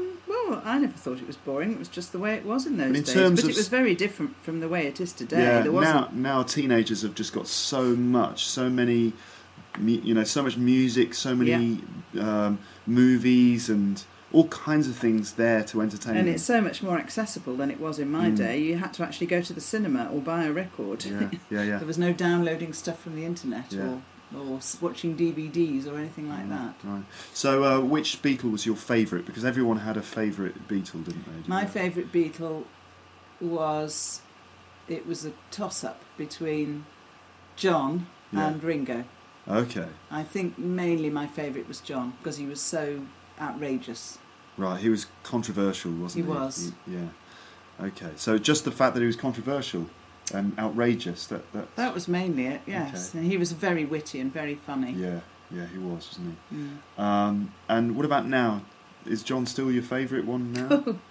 Um, 0.48 0.62
I 0.64 0.78
never 0.78 0.94
thought 0.94 1.20
it 1.20 1.28
was 1.28 1.36
boring. 1.38 1.72
It 1.74 1.80
was 1.80 1.88
just 1.88 2.12
the 2.12 2.20
way 2.20 2.34
it 2.36 2.46
was 2.46 2.66
in 2.66 2.78
those 2.78 2.88
But 2.90 2.98
in 2.98 3.04
days. 3.04 3.14
terms 3.14 3.42
but 3.42 3.46
of 3.46 3.50
it 3.52 3.58
was 3.58 3.68
very 3.68 3.96
different 3.96 4.36
from 4.44 4.60
the 4.60 4.68
way 4.68 4.88
it 4.88 5.00
is 5.02 5.14
today. 5.14 5.42
yeah. 5.42 5.64
Now, 5.64 6.10
now 6.14 6.44
teenagers 6.44 7.02
have 7.02 7.16
just 7.16 7.34
got 7.34 7.48
so 7.48 7.96
much, 7.96 8.46
so 8.46 8.70
many, 8.70 9.14
you 9.82 10.14
know, 10.14 10.24
so 10.24 10.44
much 10.44 10.58
music, 10.58 11.14
so 11.14 11.36
many 11.36 11.80
um, 12.20 12.60
movies, 12.86 13.70
and 13.70 14.04
all 14.32 14.48
kinds 14.48 14.88
of 14.88 14.96
things 14.96 15.34
there 15.34 15.64
to 15.64 15.82
entertain. 15.82 16.18
And 16.18 16.28
it's 16.28 16.44
so 16.44 16.60
much 16.60 16.82
more 16.82 16.98
accessible 16.98 17.56
than 17.56 17.70
it 17.70 17.80
was 17.80 18.00
in 18.00 18.10
my 18.12 18.32
Mm. 18.32 18.38
day. 18.38 18.60
You 18.60 18.78
had 18.78 18.92
to 18.96 19.04
actually 19.04 19.28
go 19.28 19.42
to 19.42 19.54
the 19.54 19.62
cinema 19.62 20.10
or 20.12 20.22
buy 20.22 20.46
a 20.46 20.52
record. 20.52 21.06
yeah, 21.06 21.30
yeah, 21.52 21.64
yeah. 21.64 21.78
there 21.80 21.88
was 21.88 21.98
no 22.00 22.12
downloading 22.14 22.74
stuff 22.74 23.00
from 23.02 23.16
the 23.16 23.26
internet 23.26 23.72
Yeah. 23.72 23.82
or, 23.84 24.02
or 24.36 24.60
watching 24.82 25.16
DVDs 25.18 25.88
or 25.88 25.98
anything 25.98 26.30
like 26.30 26.50
that. 26.50 26.76
Right. 26.84 27.04
So, 27.34 27.64
uh, 27.64 27.80
which 27.82 28.22
Beatle 28.22 28.52
was 28.52 28.66
your 28.66 28.76
favourite? 28.76 29.26
Because 29.26 29.46
everyone 29.46 29.78
had 29.78 29.98
a 29.98 30.02
favourite 30.02 30.68
Beatle, 30.68 31.06
didn't 31.06 31.26
they? 31.26 31.48
My 31.48 31.62
Didn't 31.62 31.74
they? 31.74 31.80
favourite 31.80 32.12
Beatle 32.12 32.64
was. 33.40 34.22
It 34.88 35.06
was 35.08 35.26
a 35.26 35.32
toss 35.52 35.84
up 35.84 36.02
between 36.18 36.86
John 37.56 38.08
Yeah. 38.32 38.48
and 38.48 38.64
Ringo. 38.64 39.06
Okay, 39.48 39.88
I 40.10 40.24
think 40.24 40.58
mainly 40.58 41.10
my 41.10 41.28
favourite 41.28 41.68
was 41.68 41.80
John 41.82 42.14
because 42.20 42.38
he 42.38 42.46
was 42.46 42.62
so 42.62 43.02
outrageous. 43.40 44.18
right. 44.58 44.80
He 44.80 44.90
was 44.90 45.08
controversial, 45.24 45.92
wasn't 45.92 46.26
He 46.26 46.32
he? 46.32 46.38
was. 46.38 46.72
yeah. 46.88 47.08
Okay, 47.82 48.12
so 48.16 48.38
just 48.38 48.64
the 48.66 48.72
fact 48.72 48.94
that 48.94 49.02
he 49.02 49.08
was 49.08 49.16
controversial 49.16 49.90
and 50.34 50.58
outrageous 50.60 51.28
that 51.28 51.52
that. 51.54 51.76
That 51.76 51.94
was 51.94 52.08
mainly 52.08 52.48
it, 52.48 52.62
yes. 52.66 53.10
Okay. 53.10 53.20
And 53.20 53.32
he 53.32 53.38
was 53.38 53.52
very 53.52 53.86
witty 53.86 54.20
and 54.20 54.32
very 54.34 54.56
funny. 54.56 54.92
Yeah, 54.94 55.20
yeah, 55.52 55.68
he 55.68 55.78
was, 55.78 56.08
wasn't 56.10 56.38
Mm. 56.54 56.78
he? 56.98 57.02
Um, 57.02 57.54
and 57.70 57.96
what 57.96 58.06
about 58.06 58.26
now? 58.28 58.62
Is 59.06 59.22
John 59.24 59.46
still 59.46 59.72
your 59.72 59.84
favourite 59.84 60.26
one 60.26 60.54
now? 60.54 60.96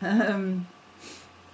Um, 0.00 0.68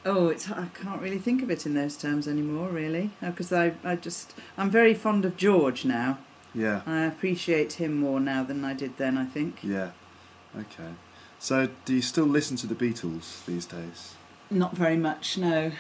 oh, 0.05 0.29
it's 0.29 0.51
I 0.51 0.67
can't 0.75 1.01
really 1.01 1.19
think 1.19 1.43
of 1.43 1.51
it 1.51 1.65
in 1.65 1.73
those 1.73 1.97
terms 1.97 2.29
anymore, 2.29 2.69
really, 2.69 3.11
because 3.23 3.53
I, 3.55 3.73
I 3.83 3.97
just 3.97 4.35
I'm 4.59 4.69
very 4.71 4.93
fond 4.93 5.25
of 5.25 5.37
George 5.39 5.87
now. 5.87 6.19
yeah, 6.55 6.83
I 6.87 7.05
appreciate 7.05 7.75
him 7.75 7.95
more 7.99 8.21
now 8.21 8.43
than 8.45 8.63
I 8.65 8.75
did 8.75 8.99
then. 8.99 9.17
I 9.17 9.25
think 9.25 9.61
yeah. 9.63 9.93
Okay. 10.55 10.93
So, 11.39 11.69
do 11.87 11.95
you 11.95 12.03
still 12.03 12.27
listen 12.27 12.57
to 12.59 12.67
the 12.67 12.75
Beatles 12.75 13.45
these 13.47 13.65
days? 13.67 14.15
not 14.51 14.77
very 14.77 14.97
much. 14.99 15.39
No, 15.39 15.71
Mm, 15.71 15.75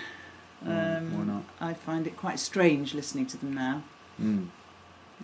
um, 0.66 1.18
why 1.18 1.24
not? 1.24 1.42
I 1.60 1.74
find 1.74 2.06
it 2.06 2.16
quite 2.16 2.38
strange 2.38 2.94
listening 2.94 3.26
to 3.26 3.36
them 3.36 3.54
now. 3.54 3.82
Mm. 4.20 4.48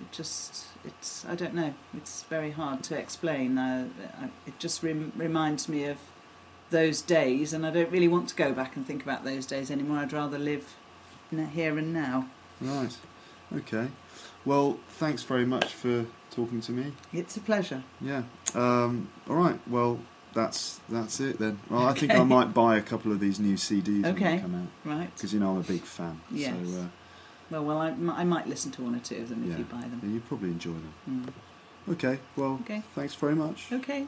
It 0.01 0.13
just 0.13 0.67
it's 0.85 1.25
I 1.27 1.35
don't 1.35 1.55
know. 1.55 1.75
It's 1.97 2.23
very 2.25 2.51
hard 2.53 2.83
to 2.85 2.97
explain. 2.97 3.59
Uh, 3.59 3.89
I- 4.21 4.31
it 4.47 4.59
just 4.59 4.83
rem- 4.83 5.13
reminds 5.17 5.69
me 5.69 5.85
of 5.85 5.99
those 6.71 7.03
days, 7.03 7.53
and 7.53 7.67
I 7.67 7.71
don't 7.71 7.91
really 7.91 8.09
want 8.09 8.29
to 8.29 8.35
go 8.37 8.53
back 8.53 8.77
and 8.77 8.87
think 8.87 9.03
about 9.03 9.25
those 9.25 9.45
days 9.47 9.71
anymore. 9.71 9.99
I'd 9.99 10.13
rather 10.13 10.39
live 10.39 10.75
here 11.53 11.79
and 11.79 11.93
now. 11.93 12.29
Right. 12.61 12.97
Okay. 13.57 13.89
Well, 14.45 14.79
thanks 14.89 15.23
very 15.23 15.45
much 15.45 15.67
for 15.75 16.07
talking 16.31 16.61
to 16.63 16.73
me. 16.73 16.93
It's 17.13 17.37
a 17.37 17.41
pleasure. 17.41 17.83
Yeah. 18.01 18.23
Um, 18.55 19.09
all 19.29 19.37
right. 19.37 19.59
Well, 19.69 20.01
that's 20.35 20.81
that's 20.89 21.21
it 21.21 21.39
then. 21.39 21.59
Well, 21.69 21.87
I 21.87 21.95
think 21.95 22.13
I 22.13 22.23
might 22.23 22.53
buy 22.55 22.77
a 22.77 22.83
couple 22.83 23.13
of 23.13 23.21
these 23.21 23.39
new 23.41 23.55
CDs 23.55 24.03
when 24.03 24.15
they 24.15 24.39
come 24.39 24.55
out 24.55 24.69
Right. 24.91 25.15
because 25.15 25.33
you 25.33 25.41
know 25.41 25.51
I'm 25.53 25.59
a 25.59 25.63
big 25.63 25.83
fan. 25.83 26.21
Yes. 26.31 26.55
So 26.67 26.81
uh, 26.81 26.85
Well, 27.51 27.65
well, 27.65 27.79
I, 27.79 27.89
I 28.21 28.25
might 28.25 28.47
listen 28.47 28.71
to 28.73 28.83
one 28.83 28.95
or 28.95 29.01
two 29.01 29.17
of 29.17 29.29
them 29.29 29.45
yeah, 29.45 29.53
if 29.55 29.59
you 29.59 29.65
buy 29.65 29.81
them. 29.81 29.91
yeah, 29.95 30.01
them. 30.01 30.15
you 30.15 30.21
probably 30.21 30.51
enjoy 30.51 30.73
them. 30.73 30.95
Mm. 31.89 31.93
Okay. 31.95 32.19
Well, 32.37 32.59
Okay. 32.63 32.83
thanks 32.95 33.15
very 33.15 33.35
much. 33.35 33.67
Okay. 33.73 34.07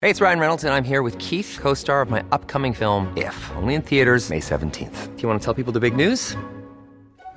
Hey, 0.00 0.10
it's 0.10 0.20
Ryan 0.20 0.38
Reynolds, 0.38 0.62
and 0.64 0.72
I'm 0.72 0.84
here 0.84 1.02
with 1.02 1.18
Keith, 1.18 1.58
co 1.60 1.74
star 1.74 2.00
of 2.02 2.08
my 2.10 2.24
upcoming 2.30 2.72
film, 2.72 3.12
If, 3.16 3.50
only 3.56 3.74
in 3.74 3.82
theaters, 3.82 4.30
May 4.30 4.38
17th. 4.40 5.16
Do 5.16 5.22
you 5.22 5.28
want 5.28 5.40
to 5.40 5.44
tell 5.44 5.54
people 5.54 5.72
the 5.72 5.80
big 5.80 5.96
news? 5.96 6.36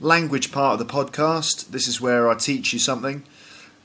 language 0.00 0.50
part 0.50 0.80
of 0.80 0.86
the 0.86 0.92
podcast. 0.92 1.68
This 1.68 1.86
is 1.86 2.00
where 2.00 2.28
I 2.28 2.34
teach 2.34 2.72
you 2.72 2.78
something. 2.78 3.22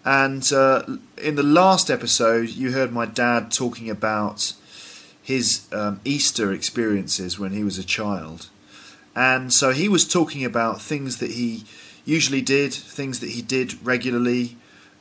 And 0.06 0.52
uh, 0.54 0.84
in 1.22 1.36
the 1.36 1.44
last 1.44 1.90
episode, 1.90 2.50
you 2.50 2.72
heard 2.72 2.92
my 2.92 3.06
dad 3.06 3.52
talking 3.52 3.90
about 3.90 4.54
his 5.22 5.68
um, 5.74 6.00
Easter 6.06 6.52
experiences 6.54 7.40
when 7.40 7.52
he 7.52 7.64
was 7.64 7.78
a 7.78 7.84
child. 7.84 8.50
And 9.16 9.52
so 9.52 9.72
he 9.72 9.90
was 9.90 10.08
talking 10.08 10.46
about 10.46 10.82
things 10.82 11.18
that 11.18 11.32
he 11.32 11.66
usually 12.06 12.42
did, 12.42 12.74
things 12.74 13.20
that 13.20 13.32
he 13.32 13.42
did 13.42 13.84
regularly 13.86 14.58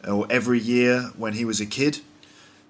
or 0.08 0.26
every 0.30 0.58
year 0.58 1.12
when 1.16 1.34
he 1.34 1.44
was 1.44 1.60
a 1.60 1.66
kid. 1.66 2.00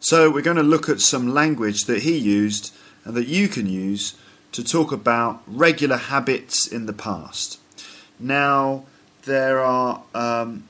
So 0.01 0.31
we're 0.31 0.43
going 0.43 0.57
to 0.57 0.63
look 0.63 0.89
at 0.89 1.01
some 1.01 1.33
language 1.33 1.85
that 1.85 2.03
he 2.03 2.19
used 2.19 2.75
and 3.05 3.15
that 3.15 3.29
you 3.29 3.49
can 3.49 3.67
use 3.67 4.17
to 4.53 4.65
talk 4.65 4.93
about 4.93 5.43
regular 5.47 5.97
habits 5.97 6.67
in 6.67 6.87
the 6.87 6.93
past. 6.93 7.59
Now, 8.19 8.85
there 9.25 9.61
are 9.61 10.03
um, 10.15 10.65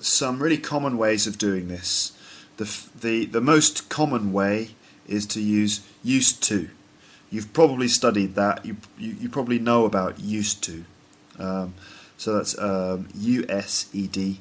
some 0.00 0.42
really 0.42 0.58
common 0.58 0.96
ways 0.98 1.26
of 1.26 1.38
doing 1.38 1.68
this. 1.68 2.12
The, 2.56 2.70
the, 3.00 3.24
the 3.26 3.40
most 3.40 3.88
common 3.88 4.32
way 4.32 4.70
is 5.06 5.26
to 5.26 5.40
use 5.40 5.80
used 6.02 6.42
to. 6.44 6.70
You've 7.30 7.52
probably 7.52 7.88
studied 7.88 8.34
that. 8.34 8.64
You, 8.64 8.76
you, 8.98 9.16
you 9.20 9.28
probably 9.28 9.58
know 9.58 9.84
about 9.84 10.20
used 10.20 10.62
to. 10.64 10.84
Um, 11.38 11.74
so 12.16 12.36
that's 12.36 12.58
um, 12.58 13.08
U 13.14 13.46
S 13.48 13.88
E 13.92 14.06
D 14.06 14.40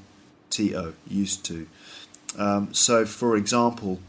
T 0.49 0.75
O, 0.75 0.93
used 1.07 1.45
to. 1.45 1.67
Um, 2.37 2.73
so, 2.73 3.05
for 3.05 3.35
example, 3.35 3.99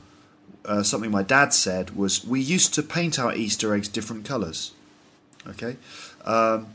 uh, 0.64 0.82
something 0.82 1.10
my 1.10 1.22
dad 1.22 1.52
said 1.52 1.96
was, 1.96 2.24
We 2.24 2.40
used 2.40 2.74
to 2.74 2.82
paint 2.82 3.18
our 3.18 3.34
Easter 3.34 3.74
eggs 3.74 3.88
different 3.88 4.24
colours. 4.24 4.72
Okay? 5.46 5.76
Um, 6.24 6.68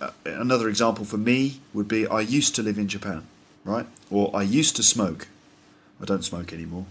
uh, 0.00 0.10
another 0.24 0.68
example 0.68 1.04
for 1.04 1.18
me 1.18 1.60
would 1.74 1.88
be, 1.88 2.06
I 2.06 2.20
used 2.20 2.54
to 2.56 2.62
live 2.62 2.78
in 2.78 2.88
Japan, 2.88 3.26
right? 3.64 3.86
Or 4.10 4.30
I 4.34 4.42
used 4.42 4.76
to 4.76 4.82
smoke. 4.82 5.28
I 6.00 6.04
don't 6.04 6.24
smoke 6.24 6.52
anymore 6.52 6.86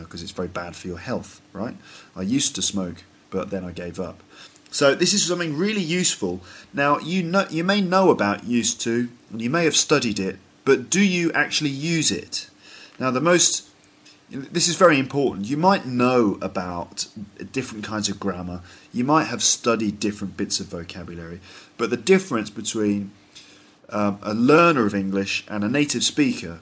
because 0.00 0.22
it's 0.22 0.32
very 0.32 0.48
bad 0.48 0.74
for 0.74 0.88
your 0.88 0.98
health, 0.98 1.40
right? 1.52 1.76
I 2.16 2.22
used 2.22 2.54
to 2.54 2.62
smoke, 2.62 3.04
but 3.30 3.50
then 3.50 3.64
I 3.64 3.72
gave 3.72 4.00
up. 4.00 4.22
So 4.70 4.94
this 4.94 5.12
is 5.12 5.26
something 5.26 5.56
really 5.56 5.82
useful. 5.82 6.40
Now 6.72 6.98
you 6.98 7.22
know 7.22 7.46
you 7.50 7.62
may 7.62 7.80
know 7.80 8.10
about 8.10 8.44
used 8.44 8.80
to, 8.82 9.08
and 9.30 9.42
you 9.42 9.50
may 9.50 9.64
have 9.64 9.76
studied 9.76 10.18
it, 10.18 10.38
but 10.64 10.88
do 10.88 11.02
you 11.02 11.30
actually 11.32 11.70
use 11.70 12.10
it? 12.10 12.48
Now 12.98 13.10
the 13.10 13.20
most 13.20 13.68
this 14.32 14.68
is 14.68 14.76
very 14.76 14.98
important. 14.98 15.46
You 15.46 15.56
might 15.56 15.86
know 15.86 16.38
about 16.40 17.06
different 17.52 17.84
kinds 17.84 18.08
of 18.08 18.18
grammar. 18.18 18.62
You 18.92 19.04
might 19.04 19.24
have 19.24 19.42
studied 19.42 20.00
different 20.00 20.36
bits 20.36 20.58
of 20.58 20.66
vocabulary, 20.66 21.40
but 21.76 21.90
the 21.90 21.96
difference 21.96 22.50
between 22.50 23.12
um, 23.90 24.18
a 24.22 24.32
learner 24.32 24.86
of 24.86 24.94
English 24.94 25.44
and 25.48 25.62
a 25.62 25.68
native 25.68 26.02
speaker 26.02 26.60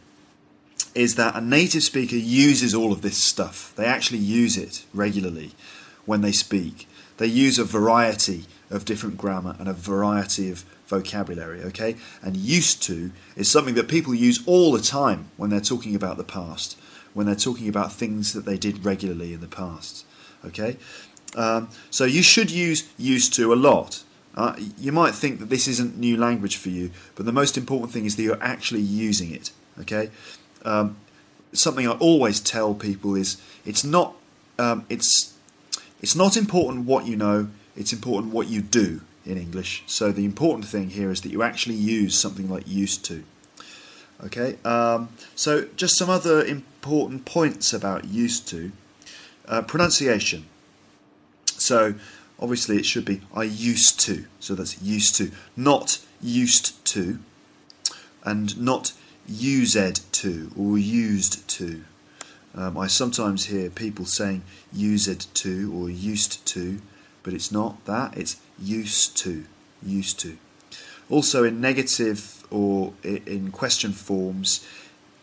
is 0.95 1.15
that 1.15 1.37
a 1.37 1.41
native 1.41 1.85
speaker 1.85 2.17
uses 2.17 2.75
all 2.75 2.93
of 2.93 3.03
this 3.03 3.17
stuff. 3.17 3.73
They 3.77 3.87
actually 3.87 4.19
use 4.19 4.57
it 4.57 4.85
regularly 4.93 5.53
when 6.07 6.21
they 6.21 6.33
speak. 6.33 6.89
They 7.19 7.27
use 7.27 7.59
a 7.59 7.65
variety 7.65 8.47
of 8.71 8.85
different 8.85 9.17
grammar 9.17 9.55
and 9.59 9.69
a 9.69 9.73
variety 9.73 10.51
of 10.51 10.65
vocabulary, 10.87 11.63
okay? 11.63 11.97
And 12.23 12.37
used 12.37 12.83
to 12.85 13.13
is 13.37 13.51
something 13.51 13.75
that 13.75 13.89
people 13.89 14.15
use 14.15 14.43
all 14.47 14.73
the 14.73 14.83
time 14.83 15.31
when 15.37 15.51
they're 15.51 15.61
talking 15.61 15.95
about 15.95 16.17
the 16.17 16.25
past, 16.25 16.77
when 17.15 17.27
they're 17.27 17.35
talking 17.35 17.69
about 17.69 17.93
things 17.93 18.33
that 18.33 18.45
they 18.45 18.57
did 18.57 18.85
regularly 18.85 19.33
in 19.33 19.41
the 19.41 19.49
past, 19.49 20.05
okay? 20.45 20.77
Um, 21.37 21.69
so 21.91 22.05
you 22.05 22.23
should 22.23 22.51
use 22.51 22.89
used 22.99 23.35
to 23.35 23.53
a 23.53 23.57
lot. 23.57 24.03
Uh, 24.35 24.55
you 24.79 24.93
might 24.93 25.15
think 25.15 25.41
that 25.41 25.49
this 25.49 25.67
isn't 25.67 25.99
new 25.99 26.17
language 26.17 26.57
for 26.57 26.69
you, 26.69 26.91
but 27.15 27.27
the 27.27 27.33
most 27.33 27.57
important 27.59 27.93
thing 27.93 28.05
is 28.05 28.17
that 28.17 28.23
you're 28.23 28.43
actually 28.43 28.81
using 28.81 29.33
it, 29.33 29.51
okay? 29.79 30.11
Um, 30.65 30.97
something 31.53 31.87
I 31.87 31.93
always 31.93 32.41
tell 32.41 32.75
people 32.75 33.15
is 33.15 33.41
it's 33.65 33.85
not 33.85 34.15
um, 34.59 34.85
it's 34.89 35.37
it's 36.01 36.15
not 36.15 36.37
important 36.37 36.87
what 36.87 37.07
you 37.07 37.17
know, 37.17 37.49
it's 37.77 37.93
important 37.93 38.33
what 38.33 38.49
you 38.49 38.61
do 38.61 39.01
in 39.27 39.37
English. 39.37 39.83
So 39.87 40.13
the 40.13 40.25
important 40.25 40.67
thing 40.67 40.91
here 40.91 41.11
is 41.11 41.21
that 41.23 41.31
you 41.31 41.43
actually 41.43 41.75
use 41.75 42.19
something 42.19 42.49
like 42.49 42.67
used 42.67 43.05
to. 43.07 43.25
Okay, 44.25 44.57
um, 44.65 45.09
so 45.35 45.67
just 45.77 45.97
some 45.97 46.11
other 46.11 46.45
important 46.45 47.25
points 47.25 47.73
about 47.73 48.05
used 48.05 48.47
to. 48.49 48.73
Uh, 49.49 49.63
pronunciation. 49.63 50.47
So 51.47 51.95
obviously 52.39 52.77
it 52.77 52.85
should 52.85 53.05
be 53.05 53.23
I 53.35 53.45
used 53.45 53.99
to. 54.01 54.27
So 54.39 54.55
that's 54.55 54.81
used 54.83 55.17
to, 55.17 55.31
not 55.57 56.01
used 56.21 56.85
to, 56.87 57.19
and 58.25 58.61
not 58.61 58.93
used 59.27 60.13
to 60.13 60.51
or 60.57 60.79
used 60.79 61.49
to. 61.49 61.85
Um, 62.55 62.77
I 62.77 62.89
sometimes 62.89 63.47
hear 63.47 63.71
people 63.71 64.05
saying 64.05 64.43
used 64.73 65.35
to 65.35 65.73
or 65.75 65.89
used 65.89 66.45
to, 66.47 66.81
but 67.23 67.33
it's 67.33 67.53
not 67.53 67.85
that, 67.87 68.17
it's 68.17 68.37
used 68.59 69.17
to, 69.19 69.45
used 69.83 70.19
to. 70.21 70.37
Also, 71.09 71.45
in 71.45 71.61
negative 71.61 72.40
or 72.51 72.93
in 73.03 73.51
question 73.53 73.93
forms, 73.93 74.67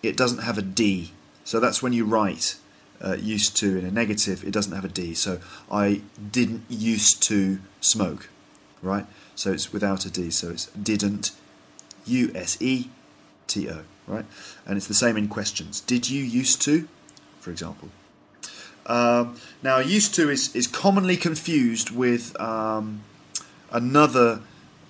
it 0.01 0.15
doesn't 0.15 0.39
have 0.39 0.57
a 0.57 0.61
D. 0.61 1.11
So 1.43 1.59
that's 1.59 1.81
when 1.81 1.93
you 1.93 2.05
write 2.05 2.57
uh, 3.03 3.17
used 3.19 3.55
to 3.57 3.77
in 3.77 3.85
a 3.85 3.91
negative, 3.91 4.43
it 4.43 4.51
doesn't 4.51 4.73
have 4.73 4.85
a 4.85 4.89
D. 4.89 5.13
So 5.13 5.39
I 5.71 6.01
didn't 6.31 6.63
used 6.69 7.21
to 7.23 7.59
smoke, 7.79 8.29
right? 8.81 9.05
So 9.35 9.51
it's 9.51 9.71
without 9.71 10.05
a 10.05 10.09
D. 10.09 10.31
So 10.31 10.49
it's 10.49 10.65
didn't, 10.67 11.31
U 12.05 12.31
S 12.33 12.61
E 12.61 12.89
T 13.47 13.69
O, 13.69 13.81
right? 14.07 14.25
And 14.65 14.77
it's 14.77 14.87
the 14.87 14.93
same 14.93 15.17
in 15.17 15.27
questions. 15.27 15.81
Did 15.81 16.09
you 16.09 16.23
used 16.23 16.61
to? 16.63 16.87
for 17.47 17.51
example. 17.51 17.87
Um, 18.87 19.37
now, 19.63 19.79
used 19.79 20.13
to 20.15 20.29
is, 20.29 20.53
is 20.53 20.67
commonly 20.67 21.15
confused 21.15 21.91
with 21.91 22.37
um, 22.41 23.03
another 23.71 24.41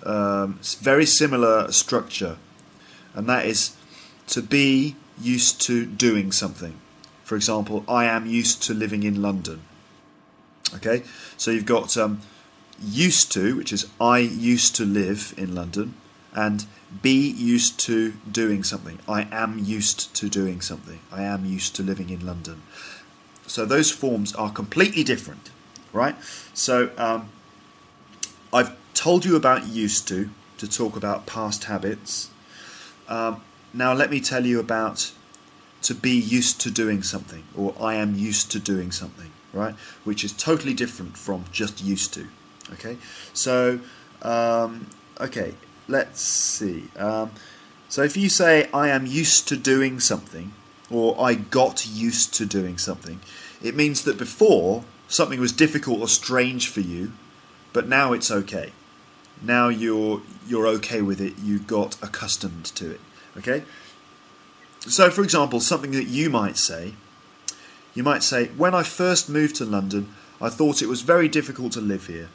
um, 0.08 0.58
very 0.80 1.06
similar 1.06 1.70
structure, 1.70 2.36
and 3.14 3.28
that 3.28 3.46
is 3.46 3.76
to 4.28 4.42
be 4.42 4.96
used 5.20 5.60
to 5.62 5.86
doing 5.86 6.32
something. 6.32 6.74
For 7.24 7.36
example, 7.36 7.84
I 7.86 8.06
am 8.06 8.26
used 8.26 8.62
to 8.64 8.74
living 8.74 9.02
in 9.02 9.20
London. 9.20 9.60
Okay, 10.74 11.02
so 11.36 11.50
you've 11.50 11.66
got 11.66 11.96
um, 11.96 12.20
used 12.82 13.30
to, 13.32 13.56
which 13.56 13.72
is 13.72 13.86
I 14.00 14.18
used 14.18 14.74
to 14.76 14.84
live 14.84 15.34
in 15.36 15.54
London, 15.54 15.94
and 16.34 16.64
be 17.02 17.30
used 17.30 17.78
to 17.80 18.14
doing 18.30 18.62
something. 18.64 18.98
I 19.08 19.28
am 19.30 19.58
used 19.58 20.14
to 20.16 20.28
doing 20.28 20.60
something. 20.60 21.00
I 21.12 21.22
am 21.22 21.44
used 21.44 21.76
to 21.76 21.82
living 21.82 22.10
in 22.10 22.24
London. 22.24 22.62
So 23.46 23.64
those 23.64 23.90
forms 23.90 24.34
are 24.34 24.50
completely 24.50 25.04
different, 25.04 25.50
right? 25.92 26.14
So 26.54 26.90
um, 26.96 27.30
I've 28.52 28.77
told 28.94 29.24
you 29.24 29.36
about 29.36 29.66
used 29.66 30.08
to 30.08 30.30
to 30.58 30.68
talk 30.68 30.96
about 30.96 31.26
past 31.26 31.64
habits. 31.64 32.30
Um, 33.08 33.42
now 33.72 33.92
let 33.92 34.10
me 34.10 34.20
tell 34.20 34.44
you 34.44 34.58
about 34.58 35.12
to 35.82 35.94
be 35.94 36.18
used 36.18 36.60
to 36.62 36.70
doing 36.70 37.02
something, 37.02 37.44
or 37.56 37.74
I 37.80 37.94
am 37.94 38.14
used 38.14 38.50
to 38.52 38.58
doing 38.58 38.90
something, 38.90 39.30
right? 39.52 39.74
Which 40.04 40.24
is 40.24 40.32
totally 40.32 40.74
different 40.74 41.16
from 41.16 41.44
just 41.52 41.82
used 41.82 42.12
to. 42.14 42.26
Okay, 42.72 42.98
so 43.32 43.80
um, 44.22 44.88
okay, 45.20 45.54
let's 45.86 46.20
see. 46.20 46.88
Um, 46.96 47.30
so 47.88 48.02
if 48.02 48.16
you 48.16 48.28
say, 48.28 48.68
I 48.74 48.88
am 48.88 49.06
used 49.06 49.48
to 49.48 49.56
doing 49.56 50.00
something, 50.00 50.52
or 50.90 51.16
I 51.20 51.34
got 51.34 51.86
used 51.86 52.34
to 52.34 52.46
doing 52.46 52.76
something, 52.76 53.20
it 53.62 53.74
means 53.74 54.04
that 54.04 54.18
before 54.18 54.84
something 55.08 55.40
was 55.40 55.52
difficult 55.52 56.00
or 56.00 56.08
strange 56.08 56.68
for 56.68 56.80
you, 56.80 57.12
but 57.72 57.88
now 57.88 58.12
it's 58.12 58.30
okay. 58.30 58.72
Now 59.42 59.68
you're 59.68 60.22
you're 60.46 60.66
okay 60.66 61.02
with 61.02 61.20
it. 61.20 61.38
You 61.38 61.58
got 61.58 61.96
accustomed 62.02 62.66
to 62.66 62.90
it. 62.92 63.00
Okay. 63.36 63.64
So, 64.80 65.10
for 65.10 65.22
example, 65.22 65.60
something 65.60 65.90
that 65.92 66.06
you 66.06 66.30
might 66.30 66.56
say, 66.56 66.94
you 67.94 68.02
might 68.02 68.22
say, 68.22 68.46
when 68.56 68.74
I 68.74 68.84
first 68.84 69.28
moved 69.28 69.56
to 69.56 69.64
London, 69.64 70.14
I 70.40 70.48
thought 70.48 70.82
it 70.82 70.88
was 70.88 71.02
very 71.02 71.28
difficult 71.28 71.72
to 71.72 71.80
live 71.80 72.06
here, 72.06 72.28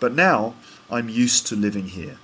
but 0.00 0.12
now 0.12 0.54
I'm 0.90 1.08
used 1.08 1.46
to 1.48 1.56
living 1.56 1.88
here. 1.88 2.18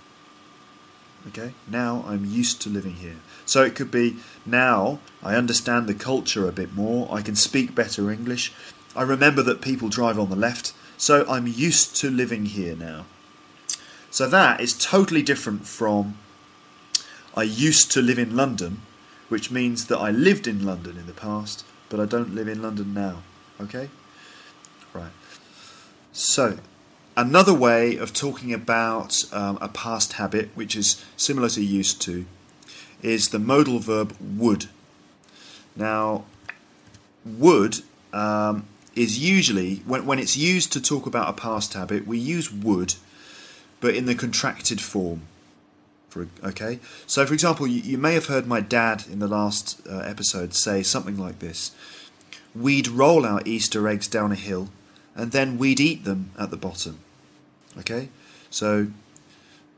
Okay, 1.29 1.55
now 1.69 2.05
I'm 2.09 2.25
used 2.25 2.61
to 2.63 2.69
living 2.69 2.95
here. 2.95 3.19
So 3.47 3.63
it 3.63 3.77
could 3.77 3.93
be 3.93 4.17
now 4.45 4.99
I 5.23 5.37
understand 5.37 5.87
the 5.87 5.95
culture 5.95 6.49
a 6.49 6.53
bit 6.53 6.75
more, 6.75 7.09
I 7.11 7.23
can 7.23 7.37
speak 7.37 7.75
better 7.75 8.11
English, 8.11 8.53
I 8.97 9.03
remember 9.03 9.43
that 9.45 9.63
people 9.63 9.89
drive 9.89 10.19
on 10.19 10.29
the 10.29 10.37
left, 10.37 10.73
so 10.99 11.25
I'm 11.29 11.47
used 11.47 11.95
to 11.97 12.11
living 12.11 12.47
here 12.47 12.75
now. 12.75 13.07
So 14.13 14.29
that 14.29 14.61
is 14.61 14.73
totally 14.75 15.23
different 15.23 15.67
from 15.67 16.17
I 17.37 17.43
used 17.43 17.91
to 17.93 18.01
live 18.01 18.19
in 18.21 18.37
London, 18.37 18.83
which 19.29 19.51
means 19.51 19.87
that 19.87 19.99
I 19.99 20.13
lived 20.13 20.47
in 20.47 20.65
London 20.65 20.97
in 20.97 21.07
the 21.07 21.13
past, 21.13 21.65
but 21.89 21.99
I 21.99 22.05
don't 22.05 22.33
live 22.33 22.47
in 22.47 22.63
London 22.63 22.95
now. 22.95 23.23
Okay? 23.61 23.89
Right. 24.95 25.11
So 26.13 26.59
Another 27.15 27.53
way 27.53 27.97
of 27.97 28.15
talking 28.15 28.55
about 28.55 29.19
um, 29.35 29.59
a 29.61 29.69
past 29.69 30.15
habit, 30.15 30.49
which 30.55 30.75
is 30.75 31.05
similar 31.15 31.51
to 31.51 31.63
used 31.63 32.01
to, 32.03 32.25
is 33.03 33.29
the 33.29 33.39
modal 33.39 33.81
verb 33.81 34.17
would. 34.19 34.67
Now, 35.77 36.25
would 37.23 37.81
um, 38.15 38.65
is 38.97 39.19
usually, 39.19 39.83
when, 39.85 40.07
when 40.07 40.19
it's 40.19 40.39
used 40.39 40.73
to 40.73 40.81
talk 40.81 41.05
about 41.05 41.29
a 41.29 41.35
past 41.35 41.75
habit, 41.75 42.07
we 42.07 42.17
use 42.17 42.51
would, 42.51 42.95
but 43.83 43.95
in 43.95 44.07
the 44.07 44.15
contracted 44.15 44.81
form. 44.81 45.23
For, 46.09 46.29
okay, 46.45 46.79
so 47.07 47.27
for 47.27 47.35
example, 47.35 47.67
you, 47.67 47.83
you 47.83 47.99
may 47.99 48.15
have 48.15 48.27
heard 48.27 48.47
my 48.47 48.61
dad 48.61 49.05
in 49.11 49.19
the 49.19 49.29
last 49.29 49.81
uh, 49.87 49.99
episode 49.99 50.55
say 50.55 50.83
something 50.83 51.19
like 51.19 51.41
this 51.41 51.73
We'd 52.55 52.89
roll 52.89 53.27
our 53.27 53.43
Easter 53.45 53.89
eggs 53.89 54.09
down 54.09 54.31
a 54.31 54.37
hill 54.37 54.69
and 55.15 55.33
then 55.33 55.59
we'd 55.59 55.81
eat 55.81 56.05
them 56.05 56.31
at 56.39 56.51
the 56.51 56.57
bottom. 56.57 56.99
Okay, 57.79 58.09
so 58.51 58.89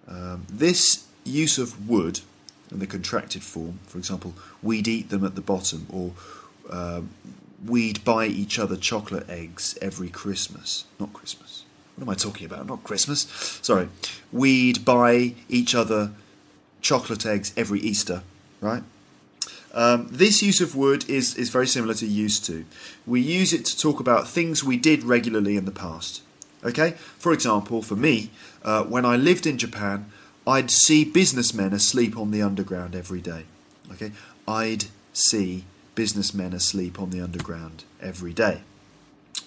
um, 0.08 0.46
this 0.50 1.06
use 1.24 1.58
of 1.58 1.88
would 1.88 2.20
in 2.70 2.80
the 2.80 2.86
contracted 2.86 3.42
form, 3.42 3.78
for 3.86 3.98
example, 3.98 4.34
we'd 4.62 4.88
eat 4.88 5.08
them 5.10 5.24
at 5.24 5.36
the 5.36 5.40
bottom, 5.40 5.86
or 5.90 6.12
uh, 6.68 7.02
we'd 7.64 8.04
buy 8.04 8.26
each 8.26 8.58
other 8.58 8.76
chocolate 8.76 9.28
eggs 9.30 9.78
every 9.80 10.08
Christmas. 10.08 10.84
Not 10.98 11.12
Christmas. 11.12 11.64
What 11.96 12.04
am 12.04 12.10
I 12.10 12.14
talking 12.14 12.46
about? 12.46 12.66
Not 12.66 12.82
Christmas. 12.84 13.20
Sorry. 13.62 13.88
We'd 14.32 14.84
buy 14.84 15.34
each 15.48 15.74
other 15.74 16.10
chocolate 16.80 17.24
eggs 17.24 17.52
every 17.56 17.80
Easter, 17.80 18.22
right? 18.60 18.82
Um, 19.72 20.08
this 20.10 20.42
use 20.42 20.60
of 20.60 20.76
would 20.76 21.08
is, 21.10 21.34
is 21.34 21.50
very 21.50 21.66
similar 21.66 21.94
to 21.94 22.06
used 22.06 22.44
to. 22.46 22.64
We 23.06 23.20
use 23.20 23.52
it 23.52 23.64
to 23.66 23.78
talk 23.78 23.98
about 23.98 24.28
things 24.28 24.62
we 24.62 24.76
did 24.76 25.02
regularly 25.02 25.56
in 25.56 25.64
the 25.64 25.72
past. 25.72 26.22
Okay? 26.64 26.92
For 27.18 27.32
example, 27.32 27.82
for 27.82 27.96
me, 27.96 28.30
uh, 28.64 28.84
when 28.84 29.04
I 29.04 29.16
lived 29.16 29.46
in 29.46 29.58
Japan, 29.58 30.10
I'd 30.46 30.70
see 30.70 31.04
businessmen 31.04 31.72
asleep 31.72 32.16
on 32.16 32.30
the 32.30 32.42
underground 32.42 32.94
every 32.94 33.20
day. 33.20 33.44
Okay? 33.92 34.12
I'd 34.46 34.86
see 35.12 35.64
businessmen 35.94 36.52
asleep 36.52 37.00
on 37.00 37.10
the 37.10 37.20
underground 37.20 37.84
every 38.00 38.32
day. 38.32 38.62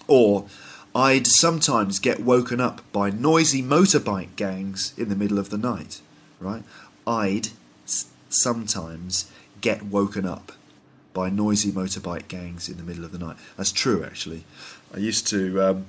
Or 0.06 0.46
I'd 0.94 1.26
sometimes 1.26 1.98
get 1.98 2.20
woken 2.20 2.60
up 2.60 2.80
by 2.92 3.10
noisy 3.10 3.62
motorbike 3.62 4.36
gangs 4.36 4.92
in 4.96 5.08
the 5.08 5.16
middle 5.16 5.38
of 5.38 5.50
the 5.50 5.58
night. 5.58 6.00
Right? 6.40 6.62
I'd 7.06 7.48
sometimes 8.28 9.30
get 9.60 9.84
woken 9.84 10.26
up 10.26 10.52
by 11.12 11.30
noisy 11.30 11.72
motorbike 11.72 12.28
gangs 12.28 12.68
in 12.68 12.76
the 12.76 12.82
middle 12.82 13.04
of 13.04 13.12
the 13.12 13.18
night. 13.18 13.36
That's 13.56 13.72
true, 13.72 14.04
actually. 14.04 14.44
I 14.94 14.98
used 14.98 15.26
to 15.28 15.62
um, 15.62 15.86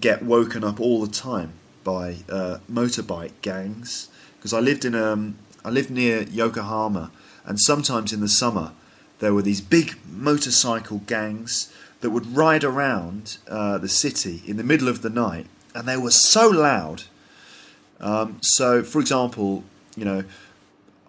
get 0.00 0.22
woken 0.22 0.64
up 0.64 0.80
all 0.80 1.04
the 1.04 1.12
time 1.12 1.52
by 1.84 2.16
uh, 2.28 2.58
motorbike 2.70 3.32
gangs 3.42 4.08
because 4.36 4.52
I 4.52 4.60
lived 4.60 4.84
in 4.84 4.94
um, 4.94 5.36
I 5.64 5.70
lived 5.70 5.90
near 5.90 6.22
Yokohama, 6.22 7.10
and 7.44 7.60
sometimes 7.60 8.12
in 8.12 8.20
the 8.20 8.28
summer 8.28 8.72
there 9.20 9.32
were 9.32 9.42
these 9.42 9.60
big 9.60 9.96
motorcycle 10.10 11.02
gangs 11.06 11.72
that 12.02 12.10
would 12.10 12.36
ride 12.36 12.64
around 12.64 13.38
uh, 13.48 13.78
the 13.78 13.88
city 13.88 14.42
in 14.46 14.56
the 14.58 14.64
middle 14.64 14.88
of 14.88 15.02
the 15.02 15.10
night, 15.10 15.46
and 15.74 15.88
they 15.88 15.96
were 15.96 16.10
so 16.10 16.48
loud. 16.48 17.04
Um, 18.00 18.38
so, 18.42 18.82
for 18.82 19.00
example, 19.00 19.64
you 19.96 20.04
know, 20.04 20.24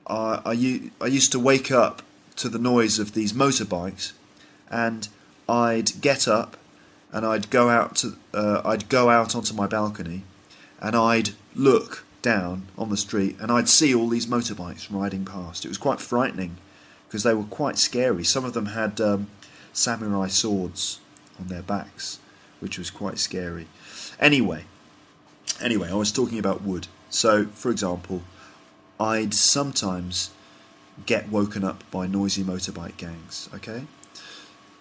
I, 0.08 0.40
I, 0.46 0.92
I 1.02 1.08
used 1.08 1.32
to 1.34 1.40
wake 1.40 1.72
up 1.72 2.04
to 2.38 2.48
the 2.48 2.60
noise 2.60 3.00
of 3.00 3.14
these 3.14 3.34
motorbikes, 3.34 4.14
and 4.70 5.10
I'd 5.50 6.00
get 6.02 6.28
up 6.28 6.58
and 7.12 7.26
I'd 7.26 7.50
go 7.50 7.70
out 7.70 7.96
to 7.98 8.18
uh, 8.34 8.62
I'd 8.66 8.90
go 8.90 9.10
out 9.10 9.36
onto 9.36 9.54
my 9.54 9.68
balcony, 9.68 10.24
and 10.80 10.96
I'd 10.96 11.32
look 11.56 12.06
down 12.22 12.68
on 12.78 12.90
the 12.90 12.98
street, 12.98 13.36
and 13.40 13.52
I'd 13.52 13.70
see 13.70 13.94
all 13.94 14.10
these 14.10 14.28
motorbikes 14.28 14.88
riding 14.92 15.26
past. 15.26 15.66
It 15.66 15.70
was 15.70 15.78
quite 15.78 16.00
frightening 16.00 16.58
because 17.08 17.24
they 17.24 17.34
were 17.34 17.44
quite 17.44 17.78
scary. 17.78 18.24
Some 18.24 18.46
of 18.46 18.54
them 18.54 18.68
had 18.68 19.00
um, 19.02 19.28
samurai 19.74 20.28
swords 20.28 21.00
on 21.40 21.48
their 21.48 21.62
backs, 21.62 22.20
which 22.60 22.78
was 22.78 22.90
quite 22.90 23.20
scary. 23.20 23.68
Anyway, 24.20 24.66
anyway, 25.62 25.90
I 25.90 25.96
was 25.96 26.12
talking 26.12 26.40
about 26.40 26.62
would. 26.62 26.88
So, 27.10 27.46
for 27.48 27.70
example, 27.70 28.22
I'd 29.00 29.34
sometimes 29.34 30.32
get 31.06 31.30
woken 31.30 31.64
up 31.64 31.84
by 31.92 32.08
noisy 32.08 32.44
motorbike 32.44 32.98
gangs, 32.98 33.50
okay? 33.54 33.86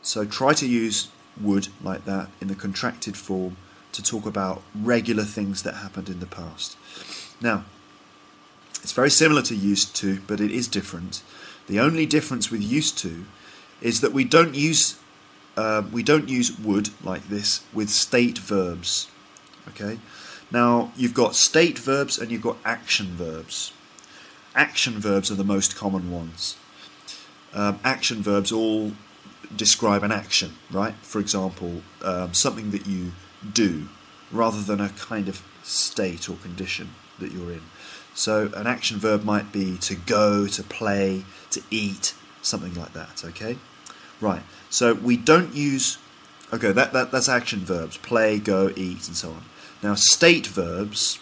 So 0.03 0.25
try 0.25 0.53
to 0.55 0.67
use 0.67 1.09
would 1.41 1.69
like 1.83 2.05
that 2.05 2.29
in 2.41 2.49
the 2.49 2.55
contracted 2.55 3.17
form 3.17 3.57
to 3.93 4.03
talk 4.03 4.27
about 4.27 4.63
regular 4.75 5.25
things 5.25 5.63
that 5.63 5.77
happened 5.77 6.09
in 6.09 6.21
the 6.21 6.27
past. 6.27 6.77
Now, 7.41 7.65
it's 8.83 8.93
very 8.93 9.11
similar 9.11 9.43
to 9.43 9.55
used 9.55 9.95
to, 9.97 10.21
but 10.27 10.41
it 10.41 10.51
is 10.51 10.69
different. 10.69 11.23
The 11.69 11.81
only 11.81 12.07
difference 12.07 12.51
with 12.51 12.63
used 12.63 12.99
to 12.99 13.25
is 13.83 14.01
that 14.01 14.13
we 14.13 14.25
don't 14.25 14.55
use 14.55 14.99
uh, 15.57 15.83
we 15.93 16.03
don't 16.03 16.31
use 16.31 16.59
would 16.59 16.89
like 17.05 17.29
this 17.29 17.63
with 17.75 17.91
state 17.91 18.39
verbs. 18.39 19.11
Okay. 19.69 19.99
Now 20.51 20.93
you've 20.97 21.15
got 21.15 21.35
state 21.35 21.79
verbs 21.79 22.19
and 22.19 22.31
you've 22.31 22.43
got 22.43 22.57
action 22.65 23.09
verbs. 23.17 23.73
Action 24.55 24.99
verbs 24.99 25.31
are 25.31 25.35
the 25.35 25.45
most 25.45 25.77
common 25.77 26.11
ones. 26.11 26.57
Um, 27.55 27.81
action 27.85 28.23
verbs 28.23 28.51
all 28.51 28.93
describe 29.55 30.03
an 30.03 30.13
action, 30.13 30.53
right? 30.71 30.95
For 31.03 31.21
example, 31.21 31.83
um, 32.03 32.33
something 32.33 32.71
that 32.71 32.87
you 32.87 33.13
do 33.53 33.89
rather 34.31 34.63
than 34.63 34.81
a 34.81 34.89
kind 34.91 35.29
of 35.29 35.43
state 35.63 36.29
or 36.29 36.37
condition 36.37 36.91
that 37.19 37.33
you're 37.33 37.53
in. 37.53 37.63
So 38.15 38.51
an 38.55 38.67
action 38.67 38.99
verb 38.99 39.25
might 39.25 39.53
be 39.53 39.77
to 39.79 39.95
go, 39.95 40.47
to 40.47 40.63
play, 40.63 41.25
to 41.51 41.63
eat, 41.71 42.15
something 42.41 42.75
like 42.75 42.93
that, 42.95 43.23
okay? 43.25 43.59
Right, 44.23 44.43
so 44.71 44.95
we 44.95 45.17
don't 45.17 45.53
use, 45.53 45.99
okay, 46.53 46.71
that, 46.71 46.93
that, 46.93 47.11
that's 47.11 47.29
action 47.29 47.61
verbs, 47.61 47.97
play, 47.97 48.39
go, 48.39 48.73
eat, 48.77 49.09
and 49.09 49.17
so 49.17 49.31
on. 49.31 49.43
Now, 49.83 49.97
state 49.97 50.47
verbs 50.47 51.19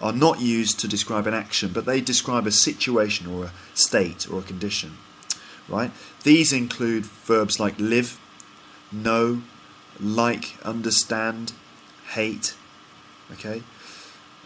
are 0.00 0.12
not 0.12 0.40
used 0.40 0.78
to 0.80 0.88
describe 0.88 1.26
an 1.26 1.34
action, 1.34 1.72
but 1.72 1.84
they 1.84 2.00
describe 2.00 2.46
a 2.46 2.52
situation 2.52 3.26
or 3.26 3.46
a 3.46 3.52
state 3.74 4.30
or 4.30 4.38
a 4.38 4.42
condition, 4.42 4.98
right? 5.68 5.90
These 6.22 6.52
include 6.52 7.06
verbs 7.06 7.58
like 7.58 7.74
live, 7.78 8.20
know, 8.92 9.42
like, 9.98 10.56
understand, 10.64 11.54
hate, 12.10 12.54
okay? 13.32 13.64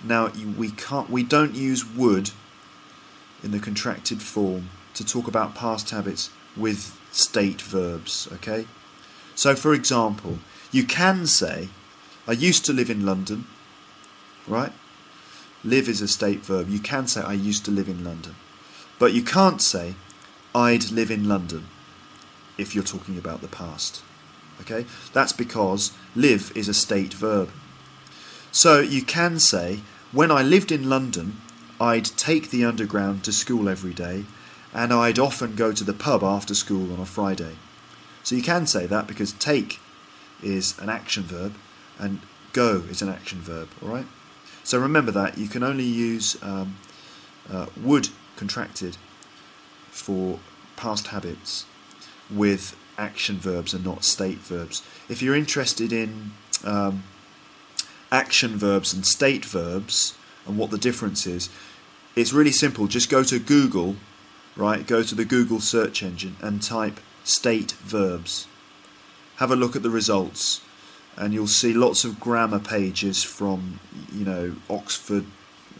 Now 0.02 0.32
we 0.56 0.70
can't, 0.70 1.10
we 1.10 1.22
don't 1.22 1.54
use 1.54 1.84
would 1.84 2.30
in 3.42 3.50
the 3.50 3.60
contracted 3.60 4.22
form 4.22 4.70
to 4.94 5.04
talk 5.04 5.28
about 5.28 5.54
past 5.54 5.90
habits 5.90 6.30
with 6.56 6.98
state 7.16 7.62
verbs. 7.62 8.28
Okay, 8.32 8.66
so 9.34 9.54
for 9.56 9.72
example, 9.72 10.38
you 10.70 10.84
can 10.84 11.26
say, 11.26 11.68
"I 12.28 12.32
used 12.32 12.64
to 12.66 12.72
live 12.72 12.90
in 12.90 13.06
London." 13.06 13.46
Right? 14.46 14.72
Live 15.64 15.88
is 15.88 16.00
a 16.00 16.08
state 16.08 16.44
verb. 16.44 16.68
You 16.68 16.78
can 16.78 17.08
say, 17.08 17.22
"I 17.22 17.32
used 17.32 17.64
to 17.64 17.70
live 17.70 17.88
in 17.88 18.04
London," 18.04 18.36
but 18.98 19.12
you 19.12 19.22
can't 19.22 19.62
say, 19.62 19.94
"I'd 20.54 20.90
live 20.90 21.10
in 21.10 21.28
London," 21.28 21.66
if 22.58 22.74
you're 22.74 22.84
talking 22.84 23.18
about 23.18 23.40
the 23.40 23.48
past. 23.48 24.02
Okay, 24.60 24.86
that's 25.12 25.32
because 25.32 25.92
live 26.14 26.52
is 26.54 26.68
a 26.68 26.74
state 26.74 27.14
verb. 27.14 27.50
So 28.52 28.80
you 28.80 29.02
can 29.02 29.38
say, 29.38 29.80
when 30.12 30.30
I 30.30 30.42
lived 30.42 30.72
in 30.72 30.88
London, 30.88 31.40
I'd 31.78 32.06
take 32.16 32.48
the 32.48 32.64
underground 32.64 33.22
to 33.24 33.32
school 33.32 33.68
every 33.68 33.92
day, 33.92 34.24
and 34.76 34.92
I'd 34.92 35.18
often 35.18 35.56
go 35.56 35.72
to 35.72 35.82
the 35.82 35.94
pub 35.94 36.22
after 36.22 36.54
school 36.54 36.92
on 36.92 37.00
a 37.00 37.06
Friday. 37.06 37.56
So 38.22 38.34
you 38.34 38.42
can 38.42 38.66
say 38.66 38.84
that 38.86 39.06
because 39.06 39.32
take 39.32 39.80
is 40.42 40.78
an 40.78 40.90
action 40.90 41.22
verb 41.22 41.54
and 41.98 42.20
go 42.52 42.82
is 42.90 43.00
an 43.00 43.08
action 43.08 43.40
verb, 43.40 43.70
alright? 43.82 44.04
So 44.64 44.78
remember 44.78 45.10
that 45.12 45.38
you 45.38 45.48
can 45.48 45.62
only 45.62 45.84
use 45.84 46.36
um, 46.42 46.76
uh, 47.50 47.66
would 47.80 48.10
contracted 48.36 48.98
for 49.90 50.38
past 50.76 51.06
habits 51.06 51.64
with 52.30 52.76
action 52.98 53.38
verbs 53.38 53.72
and 53.72 53.82
not 53.82 54.04
state 54.04 54.38
verbs. 54.38 54.82
If 55.08 55.22
you're 55.22 55.36
interested 55.36 55.90
in 55.90 56.32
um, 56.64 57.04
action 58.12 58.58
verbs 58.58 58.92
and 58.92 59.06
state 59.06 59.46
verbs 59.46 60.18
and 60.46 60.58
what 60.58 60.70
the 60.70 60.78
difference 60.78 61.26
is, 61.26 61.48
it's 62.14 62.34
really 62.34 62.52
simple. 62.52 62.86
Just 62.88 63.08
go 63.08 63.22
to 63.22 63.38
Google, 63.38 63.96
right? 64.56 64.86
Go 64.86 65.02
to 65.02 65.14
the 65.14 65.24
Google 65.24 65.60
search 65.60 66.02
engine 66.02 66.36
and 66.40 66.62
type 66.62 67.00
state 67.24 67.72
verbs. 67.72 68.46
Have 69.36 69.50
a 69.50 69.56
look 69.56 69.76
at 69.76 69.82
the 69.82 69.90
results, 69.90 70.62
and 71.16 71.34
you'll 71.34 71.46
see 71.46 71.72
lots 71.72 72.04
of 72.04 72.18
grammar 72.18 72.58
pages 72.58 73.22
from, 73.22 73.80
you 74.12 74.24
know, 74.24 74.56
Oxford 74.70 75.26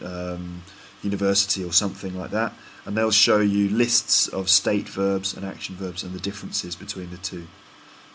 um, 0.03 0.63
University 1.01 1.63
or 1.63 1.71
something 1.71 2.17
like 2.17 2.31
that, 2.31 2.53
and 2.85 2.95
they'll 2.95 3.11
show 3.11 3.39
you 3.39 3.69
lists 3.69 4.27
of 4.27 4.49
state 4.49 4.87
verbs 4.87 5.33
and 5.33 5.45
action 5.45 5.75
verbs 5.75 6.03
and 6.03 6.13
the 6.13 6.19
differences 6.19 6.75
between 6.75 7.09
the 7.09 7.17
two. 7.17 7.47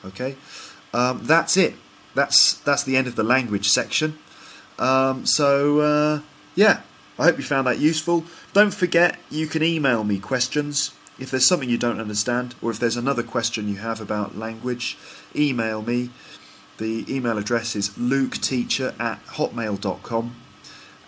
Okay, 0.04 0.36
um, 0.94 1.24
that's 1.24 1.56
it 1.56 1.74
that's 2.14 2.54
that's 2.54 2.82
the 2.82 2.96
end 2.96 3.06
of 3.06 3.16
the 3.16 3.22
language 3.22 3.68
section. 3.68 4.18
Um, 4.78 5.26
so 5.26 5.80
uh, 5.80 6.20
yeah, 6.54 6.80
I 7.22 7.26
hope 7.26 7.38
you 7.38 7.44
found 7.44 7.68
that 7.68 7.78
useful. 7.78 8.24
Don't 8.52 8.74
forget 8.74 9.16
you 9.30 9.46
can 9.46 9.62
email 9.62 10.02
me 10.02 10.18
questions 10.18 10.90
if 11.20 11.30
there's 11.30 11.46
something 11.46 11.70
you 11.70 11.78
don't 11.78 12.00
understand, 12.00 12.56
or 12.60 12.72
if 12.72 12.80
there's 12.80 12.96
another 12.96 13.22
question 13.22 13.68
you 13.68 13.76
have 13.76 14.00
about 14.00 14.36
language. 14.36 14.98
Email 15.36 15.82
me. 15.82 16.10
The 16.78 17.04
email 17.08 17.38
address 17.38 17.76
is 17.76 17.90
luketeacher 17.90 18.98
at 18.98 19.24
hotmail.com, 19.26 20.34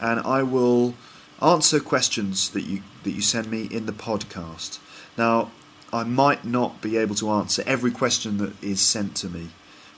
and 0.01 0.21
I 0.21 0.45
will 0.45 0.95
answer 1.43 1.81
questions 1.81 2.51
that 2.51 2.63
you 2.63 2.83
that 3.03 3.11
you 3.11 3.21
send 3.21 3.51
me 3.51 3.65
in 3.65 3.87
the 3.87 3.93
podcast. 3.93 4.79
Now, 5.19 5.51
I 5.93 6.05
might 6.05 6.45
not 6.45 6.81
be 6.81 6.97
able 6.97 7.17
to 7.17 7.31
answer 7.33 7.65
every 7.67 7.91
question 7.91 8.39
that 8.39 8.63
is 8.63 8.81
sent 8.81 9.17
to 9.17 9.29
me 9.29 9.49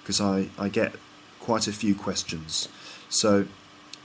because 0.01 0.23
I, 0.23 0.49
I 0.59 0.71
get 0.71 0.95
quite 1.41 1.69
a 1.69 1.73
few 1.73 1.95
questions. 1.95 2.71
So 3.11 3.49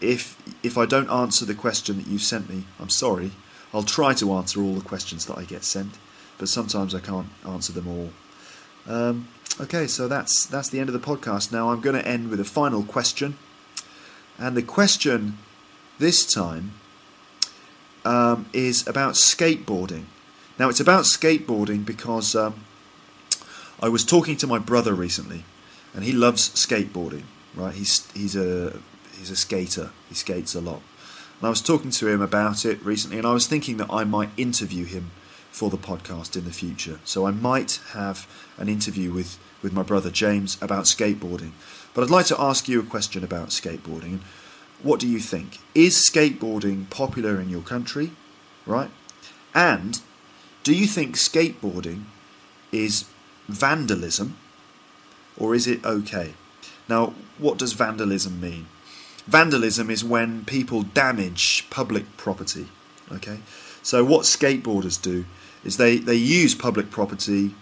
if 0.02 0.36
if 0.64 0.78
I 0.78 0.86
don't 0.86 1.10
answer 1.10 1.46
the 1.46 1.56
question 1.56 1.98
that 1.98 2.08
you've 2.08 2.22
sent 2.22 2.50
me, 2.50 2.66
I'm 2.80 2.90
sorry. 2.90 3.32
I'll 3.74 3.84
try 3.84 4.14
to 4.16 4.34
answer 4.34 4.62
all 4.62 4.76
the 4.76 4.82
questions 4.82 5.26
that 5.28 5.38
I 5.38 5.44
get 5.44 5.64
sent, 5.64 5.98
but 6.38 6.50
sometimes 6.50 6.94
I 6.94 7.00
can't 7.00 7.30
answer 7.48 7.72
them 7.72 7.88
all. 7.88 8.10
Um, 8.88 9.28
okay, 9.60 9.88
so 9.88 10.08
that's 10.08 10.46
that's 10.46 10.70
the 10.70 10.80
end 10.80 10.90
of 10.90 10.94
the 10.94 11.00
podcast. 11.00 11.52
Now 11.52 11.70
I'm 11.70 11.82
going 11.82 11.96
to 11.96 12.08
end 12.08 12.30
with 12.30 12.40
a 12.40 12.46
final 12.46 12.84
question, 12.84 13.38
and 14.38 14.58
the 14.58 14.64
question 14.64 15.38
this 16.00 16.26
time 16.26 16.74
um, 18.04 18.48
is 18.54 18.88
about 18.88 19.14
skateboarding. 19.14 20.06
Now 20.60 20.70
it's 20.70 20.80
about 20.80 21.06
skateboarding 21.06 21.86
because 21.86 22.36
um, 22.36 22.66
I 23.82 23.90
was 23.90 24.04
talking 24.04 24.36
to 24.38 24.48
my 24.48 24.60
brother 24.60 24.94
recently, 24.94 25.46
and 25.94 26.04
he 26.04 26.12
loves 26.12 26.50
skateboarding. 26.50 27.24
Right, 27.56 27.74
he's 27.74 28.12
he's 28.14 28.36
a 28.36 28.80
he's 29.22 29.32
a 29.32 29.36
skater. 29.36 29.92
He 30.10 30.16
skates 30.16 30.56
a 30.56 30.62
lot. 30.62 30.82
And 31.40 31.48
I 31.48 31.50
was 31.50 31.62
talking 31.62 31.92
to 31.92 32.08
him 32.08 32.22
about 32.22 32.66
it 32.66 32.84
recently, 32.84 33.18
and 33.18 33.28
I 33.28 33.34
was 33.34 33.48
thinking 33.48 33.78
that 33.78 33.92
I 33.92 34.04
might 34.04 34.30
interview 34.36 34.86
him 34.86 35.12
for 35.52 35.70
the 35.70 35.78
podcast 35.78 36.36
in 36.36 36.46
the 36.46 36.52
future. 36.52 37.00
So 37.06 37.28
I 37.28 37.32
might 37.32 37.80
have 37.94 38.28
an 38.58 38.68
interview 38.68 39.12
with 39.12 39.40
with 39.62 39.74
my 39.74 39.84
brother 39.84 40.10
James 40.10 40.58
about 40.60 40.86
skateboarding. 40.86 41.52
But 41.94 42.04
I'd 42.04 42.10
like 42.10 42.26
to 42.28 42.42
ask 42.42 42.68
you 42.68 42.80
a 42.80 42.84
question 42.84 43.24
about 43.24 43.50
skateboarding. 43.50 44.22
What 44.82 45.00
do 45.00 45.08
you 45.08 45.20
think? 45.20 45.60
Is 45.76 46.10
skateboarding 46.10 46.90
popular 46.90 47.40
in 47.40 47.50
your 47.50 47.62
country? 47.62 48.12
Right? 48.66 48.90
And 49.54 50.02
do 50.64 50.74
you 50.74 50.88
think 50.88 51.16
skateboarding 51.16 52.06
is 52.72 53.06
vandalism 53.48 54.38
or 55.38 55.54
is 55.54 55.68
it 55.68 55.86
okay? 55.86 56.34
Now, 56.88 57.14
what 57.38 57.58
does 57.58 57.74
vandalism 57.74 58.42
mean? 58.42 58.68
Vandalism 59.32 59.90
is 59.90 60.04
when 60.04 60.44
people 60.44 60.82
damage 60.84 61.66
public 61.70 62.18
property. 62.18 62.68
Okay, 63.12 63.40
so 63.82 64.04
what 64.04 64.24
skateboarders 64.24 65.02
do 65.02 65.24
is 65.64 65.78
they, 65.78 65.98
they 65.98 66.16
use 66.16 66.54
public 66.54 66.92
property 66.92 67.56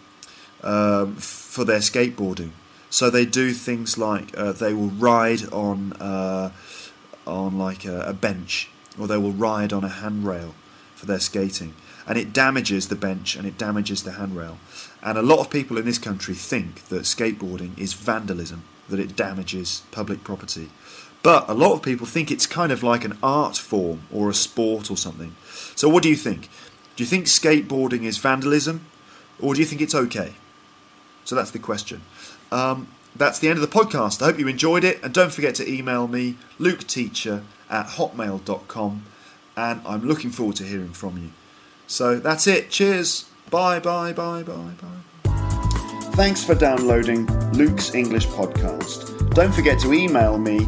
um, 0.63 1.15
for 1.15 1.63
their 1.63 1.79
skateboarding. 1.79 2.51
So 2.89 3.11
they 3.11 3.25
do 3.25 3.53
things 3.53 3.97
like 3.97 4.35
uh, 4.35 4.51
they 4.53 4.73
will 4.73 4.89
ride 4.89 5.43
on 5.53 5.93
uh, 5.93 6.51
on 7.27 7.59
like 7.59 7.85
a, 7.85 8.01
a 8.01 8.13
bench, 8.13 8.69
or 8.99 9.07
they 9.07 9.17
will 9.17 9.31
ride 9.31 9.71
on 9.71 9.83
a 9.83 9.89
handrail 9.89 10.55
for 10.95 11.05
their 11.05 11.19
skating, 11.19 11.75
and 12.07 12.17
it 12.17 12.33
damages 12.33 12.87
the 12.87 12.95
bench 12.95 13.35
and 13.35 13.45
it 13.45 13.59
damages 13.59 14.03
the 14.03 14.13
handrail. 14.13 14.57
And 15.03 15.19
a 15.19 15.21
lot 15.21 15.39
of 15.39 15.51
people 15.51 15.77
in 15.77 15.85
this 15.85 15.99
country 15.99 16.33
think 16.33 16.85
that 16.89 17.03
skateboarding 17.03 17.77
is 17.77 17.93
vandalism, 17.93 18.63
that 18.89 18.99
it 18.99 19.15
damages 19.15 19.83
public 19.91 20.23
property. 20.23 20.69
But 21.21 21.49
a 21.49 21.53
lot 21.53 21.73
of 21.73 21.81
people 21.81 22.07
think 22.07 22.31
it's 22.31 22.45
kind 22.45 22.71
of 22.71 22.81
like 22.81 23.03
an 23.03 23.17
art 23.21 23.57
form 23.57 24.03
or 24.11 24.29
a 24.29 24.33
sport 24.33 24.89
or 24.89 24.95
something. 24.95 25.35
So, 25.75 25.89
what 25.89 26.03
do 26.03 26.09
you 26.09 26.15
think? 26.15 26.49
Do 26.95 27.03
you 27.03 27.07
think 27.07 27.25
skateboarding 27.25 28.03
is 28.03 28.17
vandalism 28.17 28.85
or 29.39 29.53
do 29.53 29.59
you 29.59 29.65
think 29.65 29.81
it's 29.81 29.95
okay? 29.95 30.33
So, 31.25 31.35
that's 31.35 31.51
the 31.51 31.59
question. 31.59 32.01
Um, 32.51 32.87
that's 33.15 33.39
the 33.39 33.49
end 33.49 33.59
of 33.59 33.69
the 33.69 33.79
podcast. 33.79 34.21
I 34.21 34.25
hope 34.25 34.39
you 34.39 34.47
enjoyed 34.47 34.83
it. 34.83 35.03
And 35.03 35.13
don't 35.13 35.33
forget 35.33 35.55
to 35.55 35.69
email 35.69 36.07
me, 36.07 36.37
luketeacher 36.57 37.43
at 37.69 37.87
hotmail.com. 37.87 39.03
And 39.57 39.81
I'm 39.85 40.05
looking 40.05 40.29
forward 40.29 40.55
to 40.57 40.63
hearing 40.63 40.93
from 40.93 41.17
you. 41.17 41.31
So, 41.85 42.17
that's 42.17 42.47
it. 42.47 42.69
Cheers. 42.69 43.29
Bye, 43.49 43.79
bye, 43.79 44.13
bye, 44.13 44.43
bye, 44.43 44.73
bye. 44.81 45.29
Thanks 46.13 46.43
for 46.43 46.55
downloading 46.55 47.25
Luke's 47.51 47.93
English 47.93 48.27
Podcast. 48.27 49.33
Don't 49.33 49.53
forget 49.53 49.79
to 49.79 49.93
email 49.93 50.37
me 50.37 50.67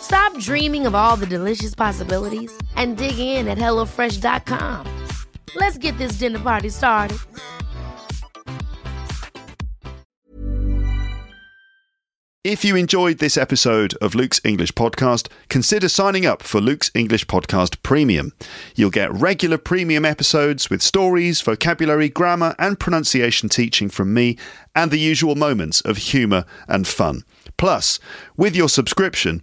Stop 0.00 0.36
dreaming 0.38 0.86
of 0.86 0.94
all 0.94 1.16
the 1.16 1.26
delicious 1.26 1.74
possibilities 1.74 2.52
and 2.76 2.96
dig 2.96 3.18
in 3.18 3.48
at 3.48 3.58
HelloFresh.com. 3.58 5.06
Let's 5.54 5.78
get 5.78 5.96
this 5.98 6.12
dinner 6.12 6.38
party 6.38 6.68
started. 6.68 7.18
If 12.44 12.64
you 12.64 12.76
enjoyed 12.76 13.18
this 13.18 13.36
episode 13.36 13.92
of 14.00 14.14
Luke's 14.14 14.40
English 14.42 14.72
Podcast, 14.72 15.28
consider 15.48 15.86
signing 15.86 16.24
up 16.24 16.42
for 16.42 16.62
Luke's 16.62 16.90
English 16.94 17.26
Podcast 17.26 17.82
Premium. 17.82 18.32
You'll 18.74 18.88
get 18.88 19.12
regular 19.12 19.58
premium 19.58 20.06
episodes 20.06 20.70
with 20.70 20.80
stories, 20.80 21.42
vocabulary, 21.42 22.08
grammar, 22.08 22.54
and 22.58 22.80
pronunciation 22.80 23.50
teaching 23.50 23.90
from 23.90 24.14
me, 24.14 24.38
and 24.74 24.90
the 24.90 24.98
usual 24.98 25.34
moments 25.34 25.82
of 25.82 25.98
humour 25.98 26.46
and 26.68 26.86
fun. 26.86 27.24
Plus, 27.58 27.98
with 28.36 28.56
your 28.56 28.70
subscription, 28.70 29.42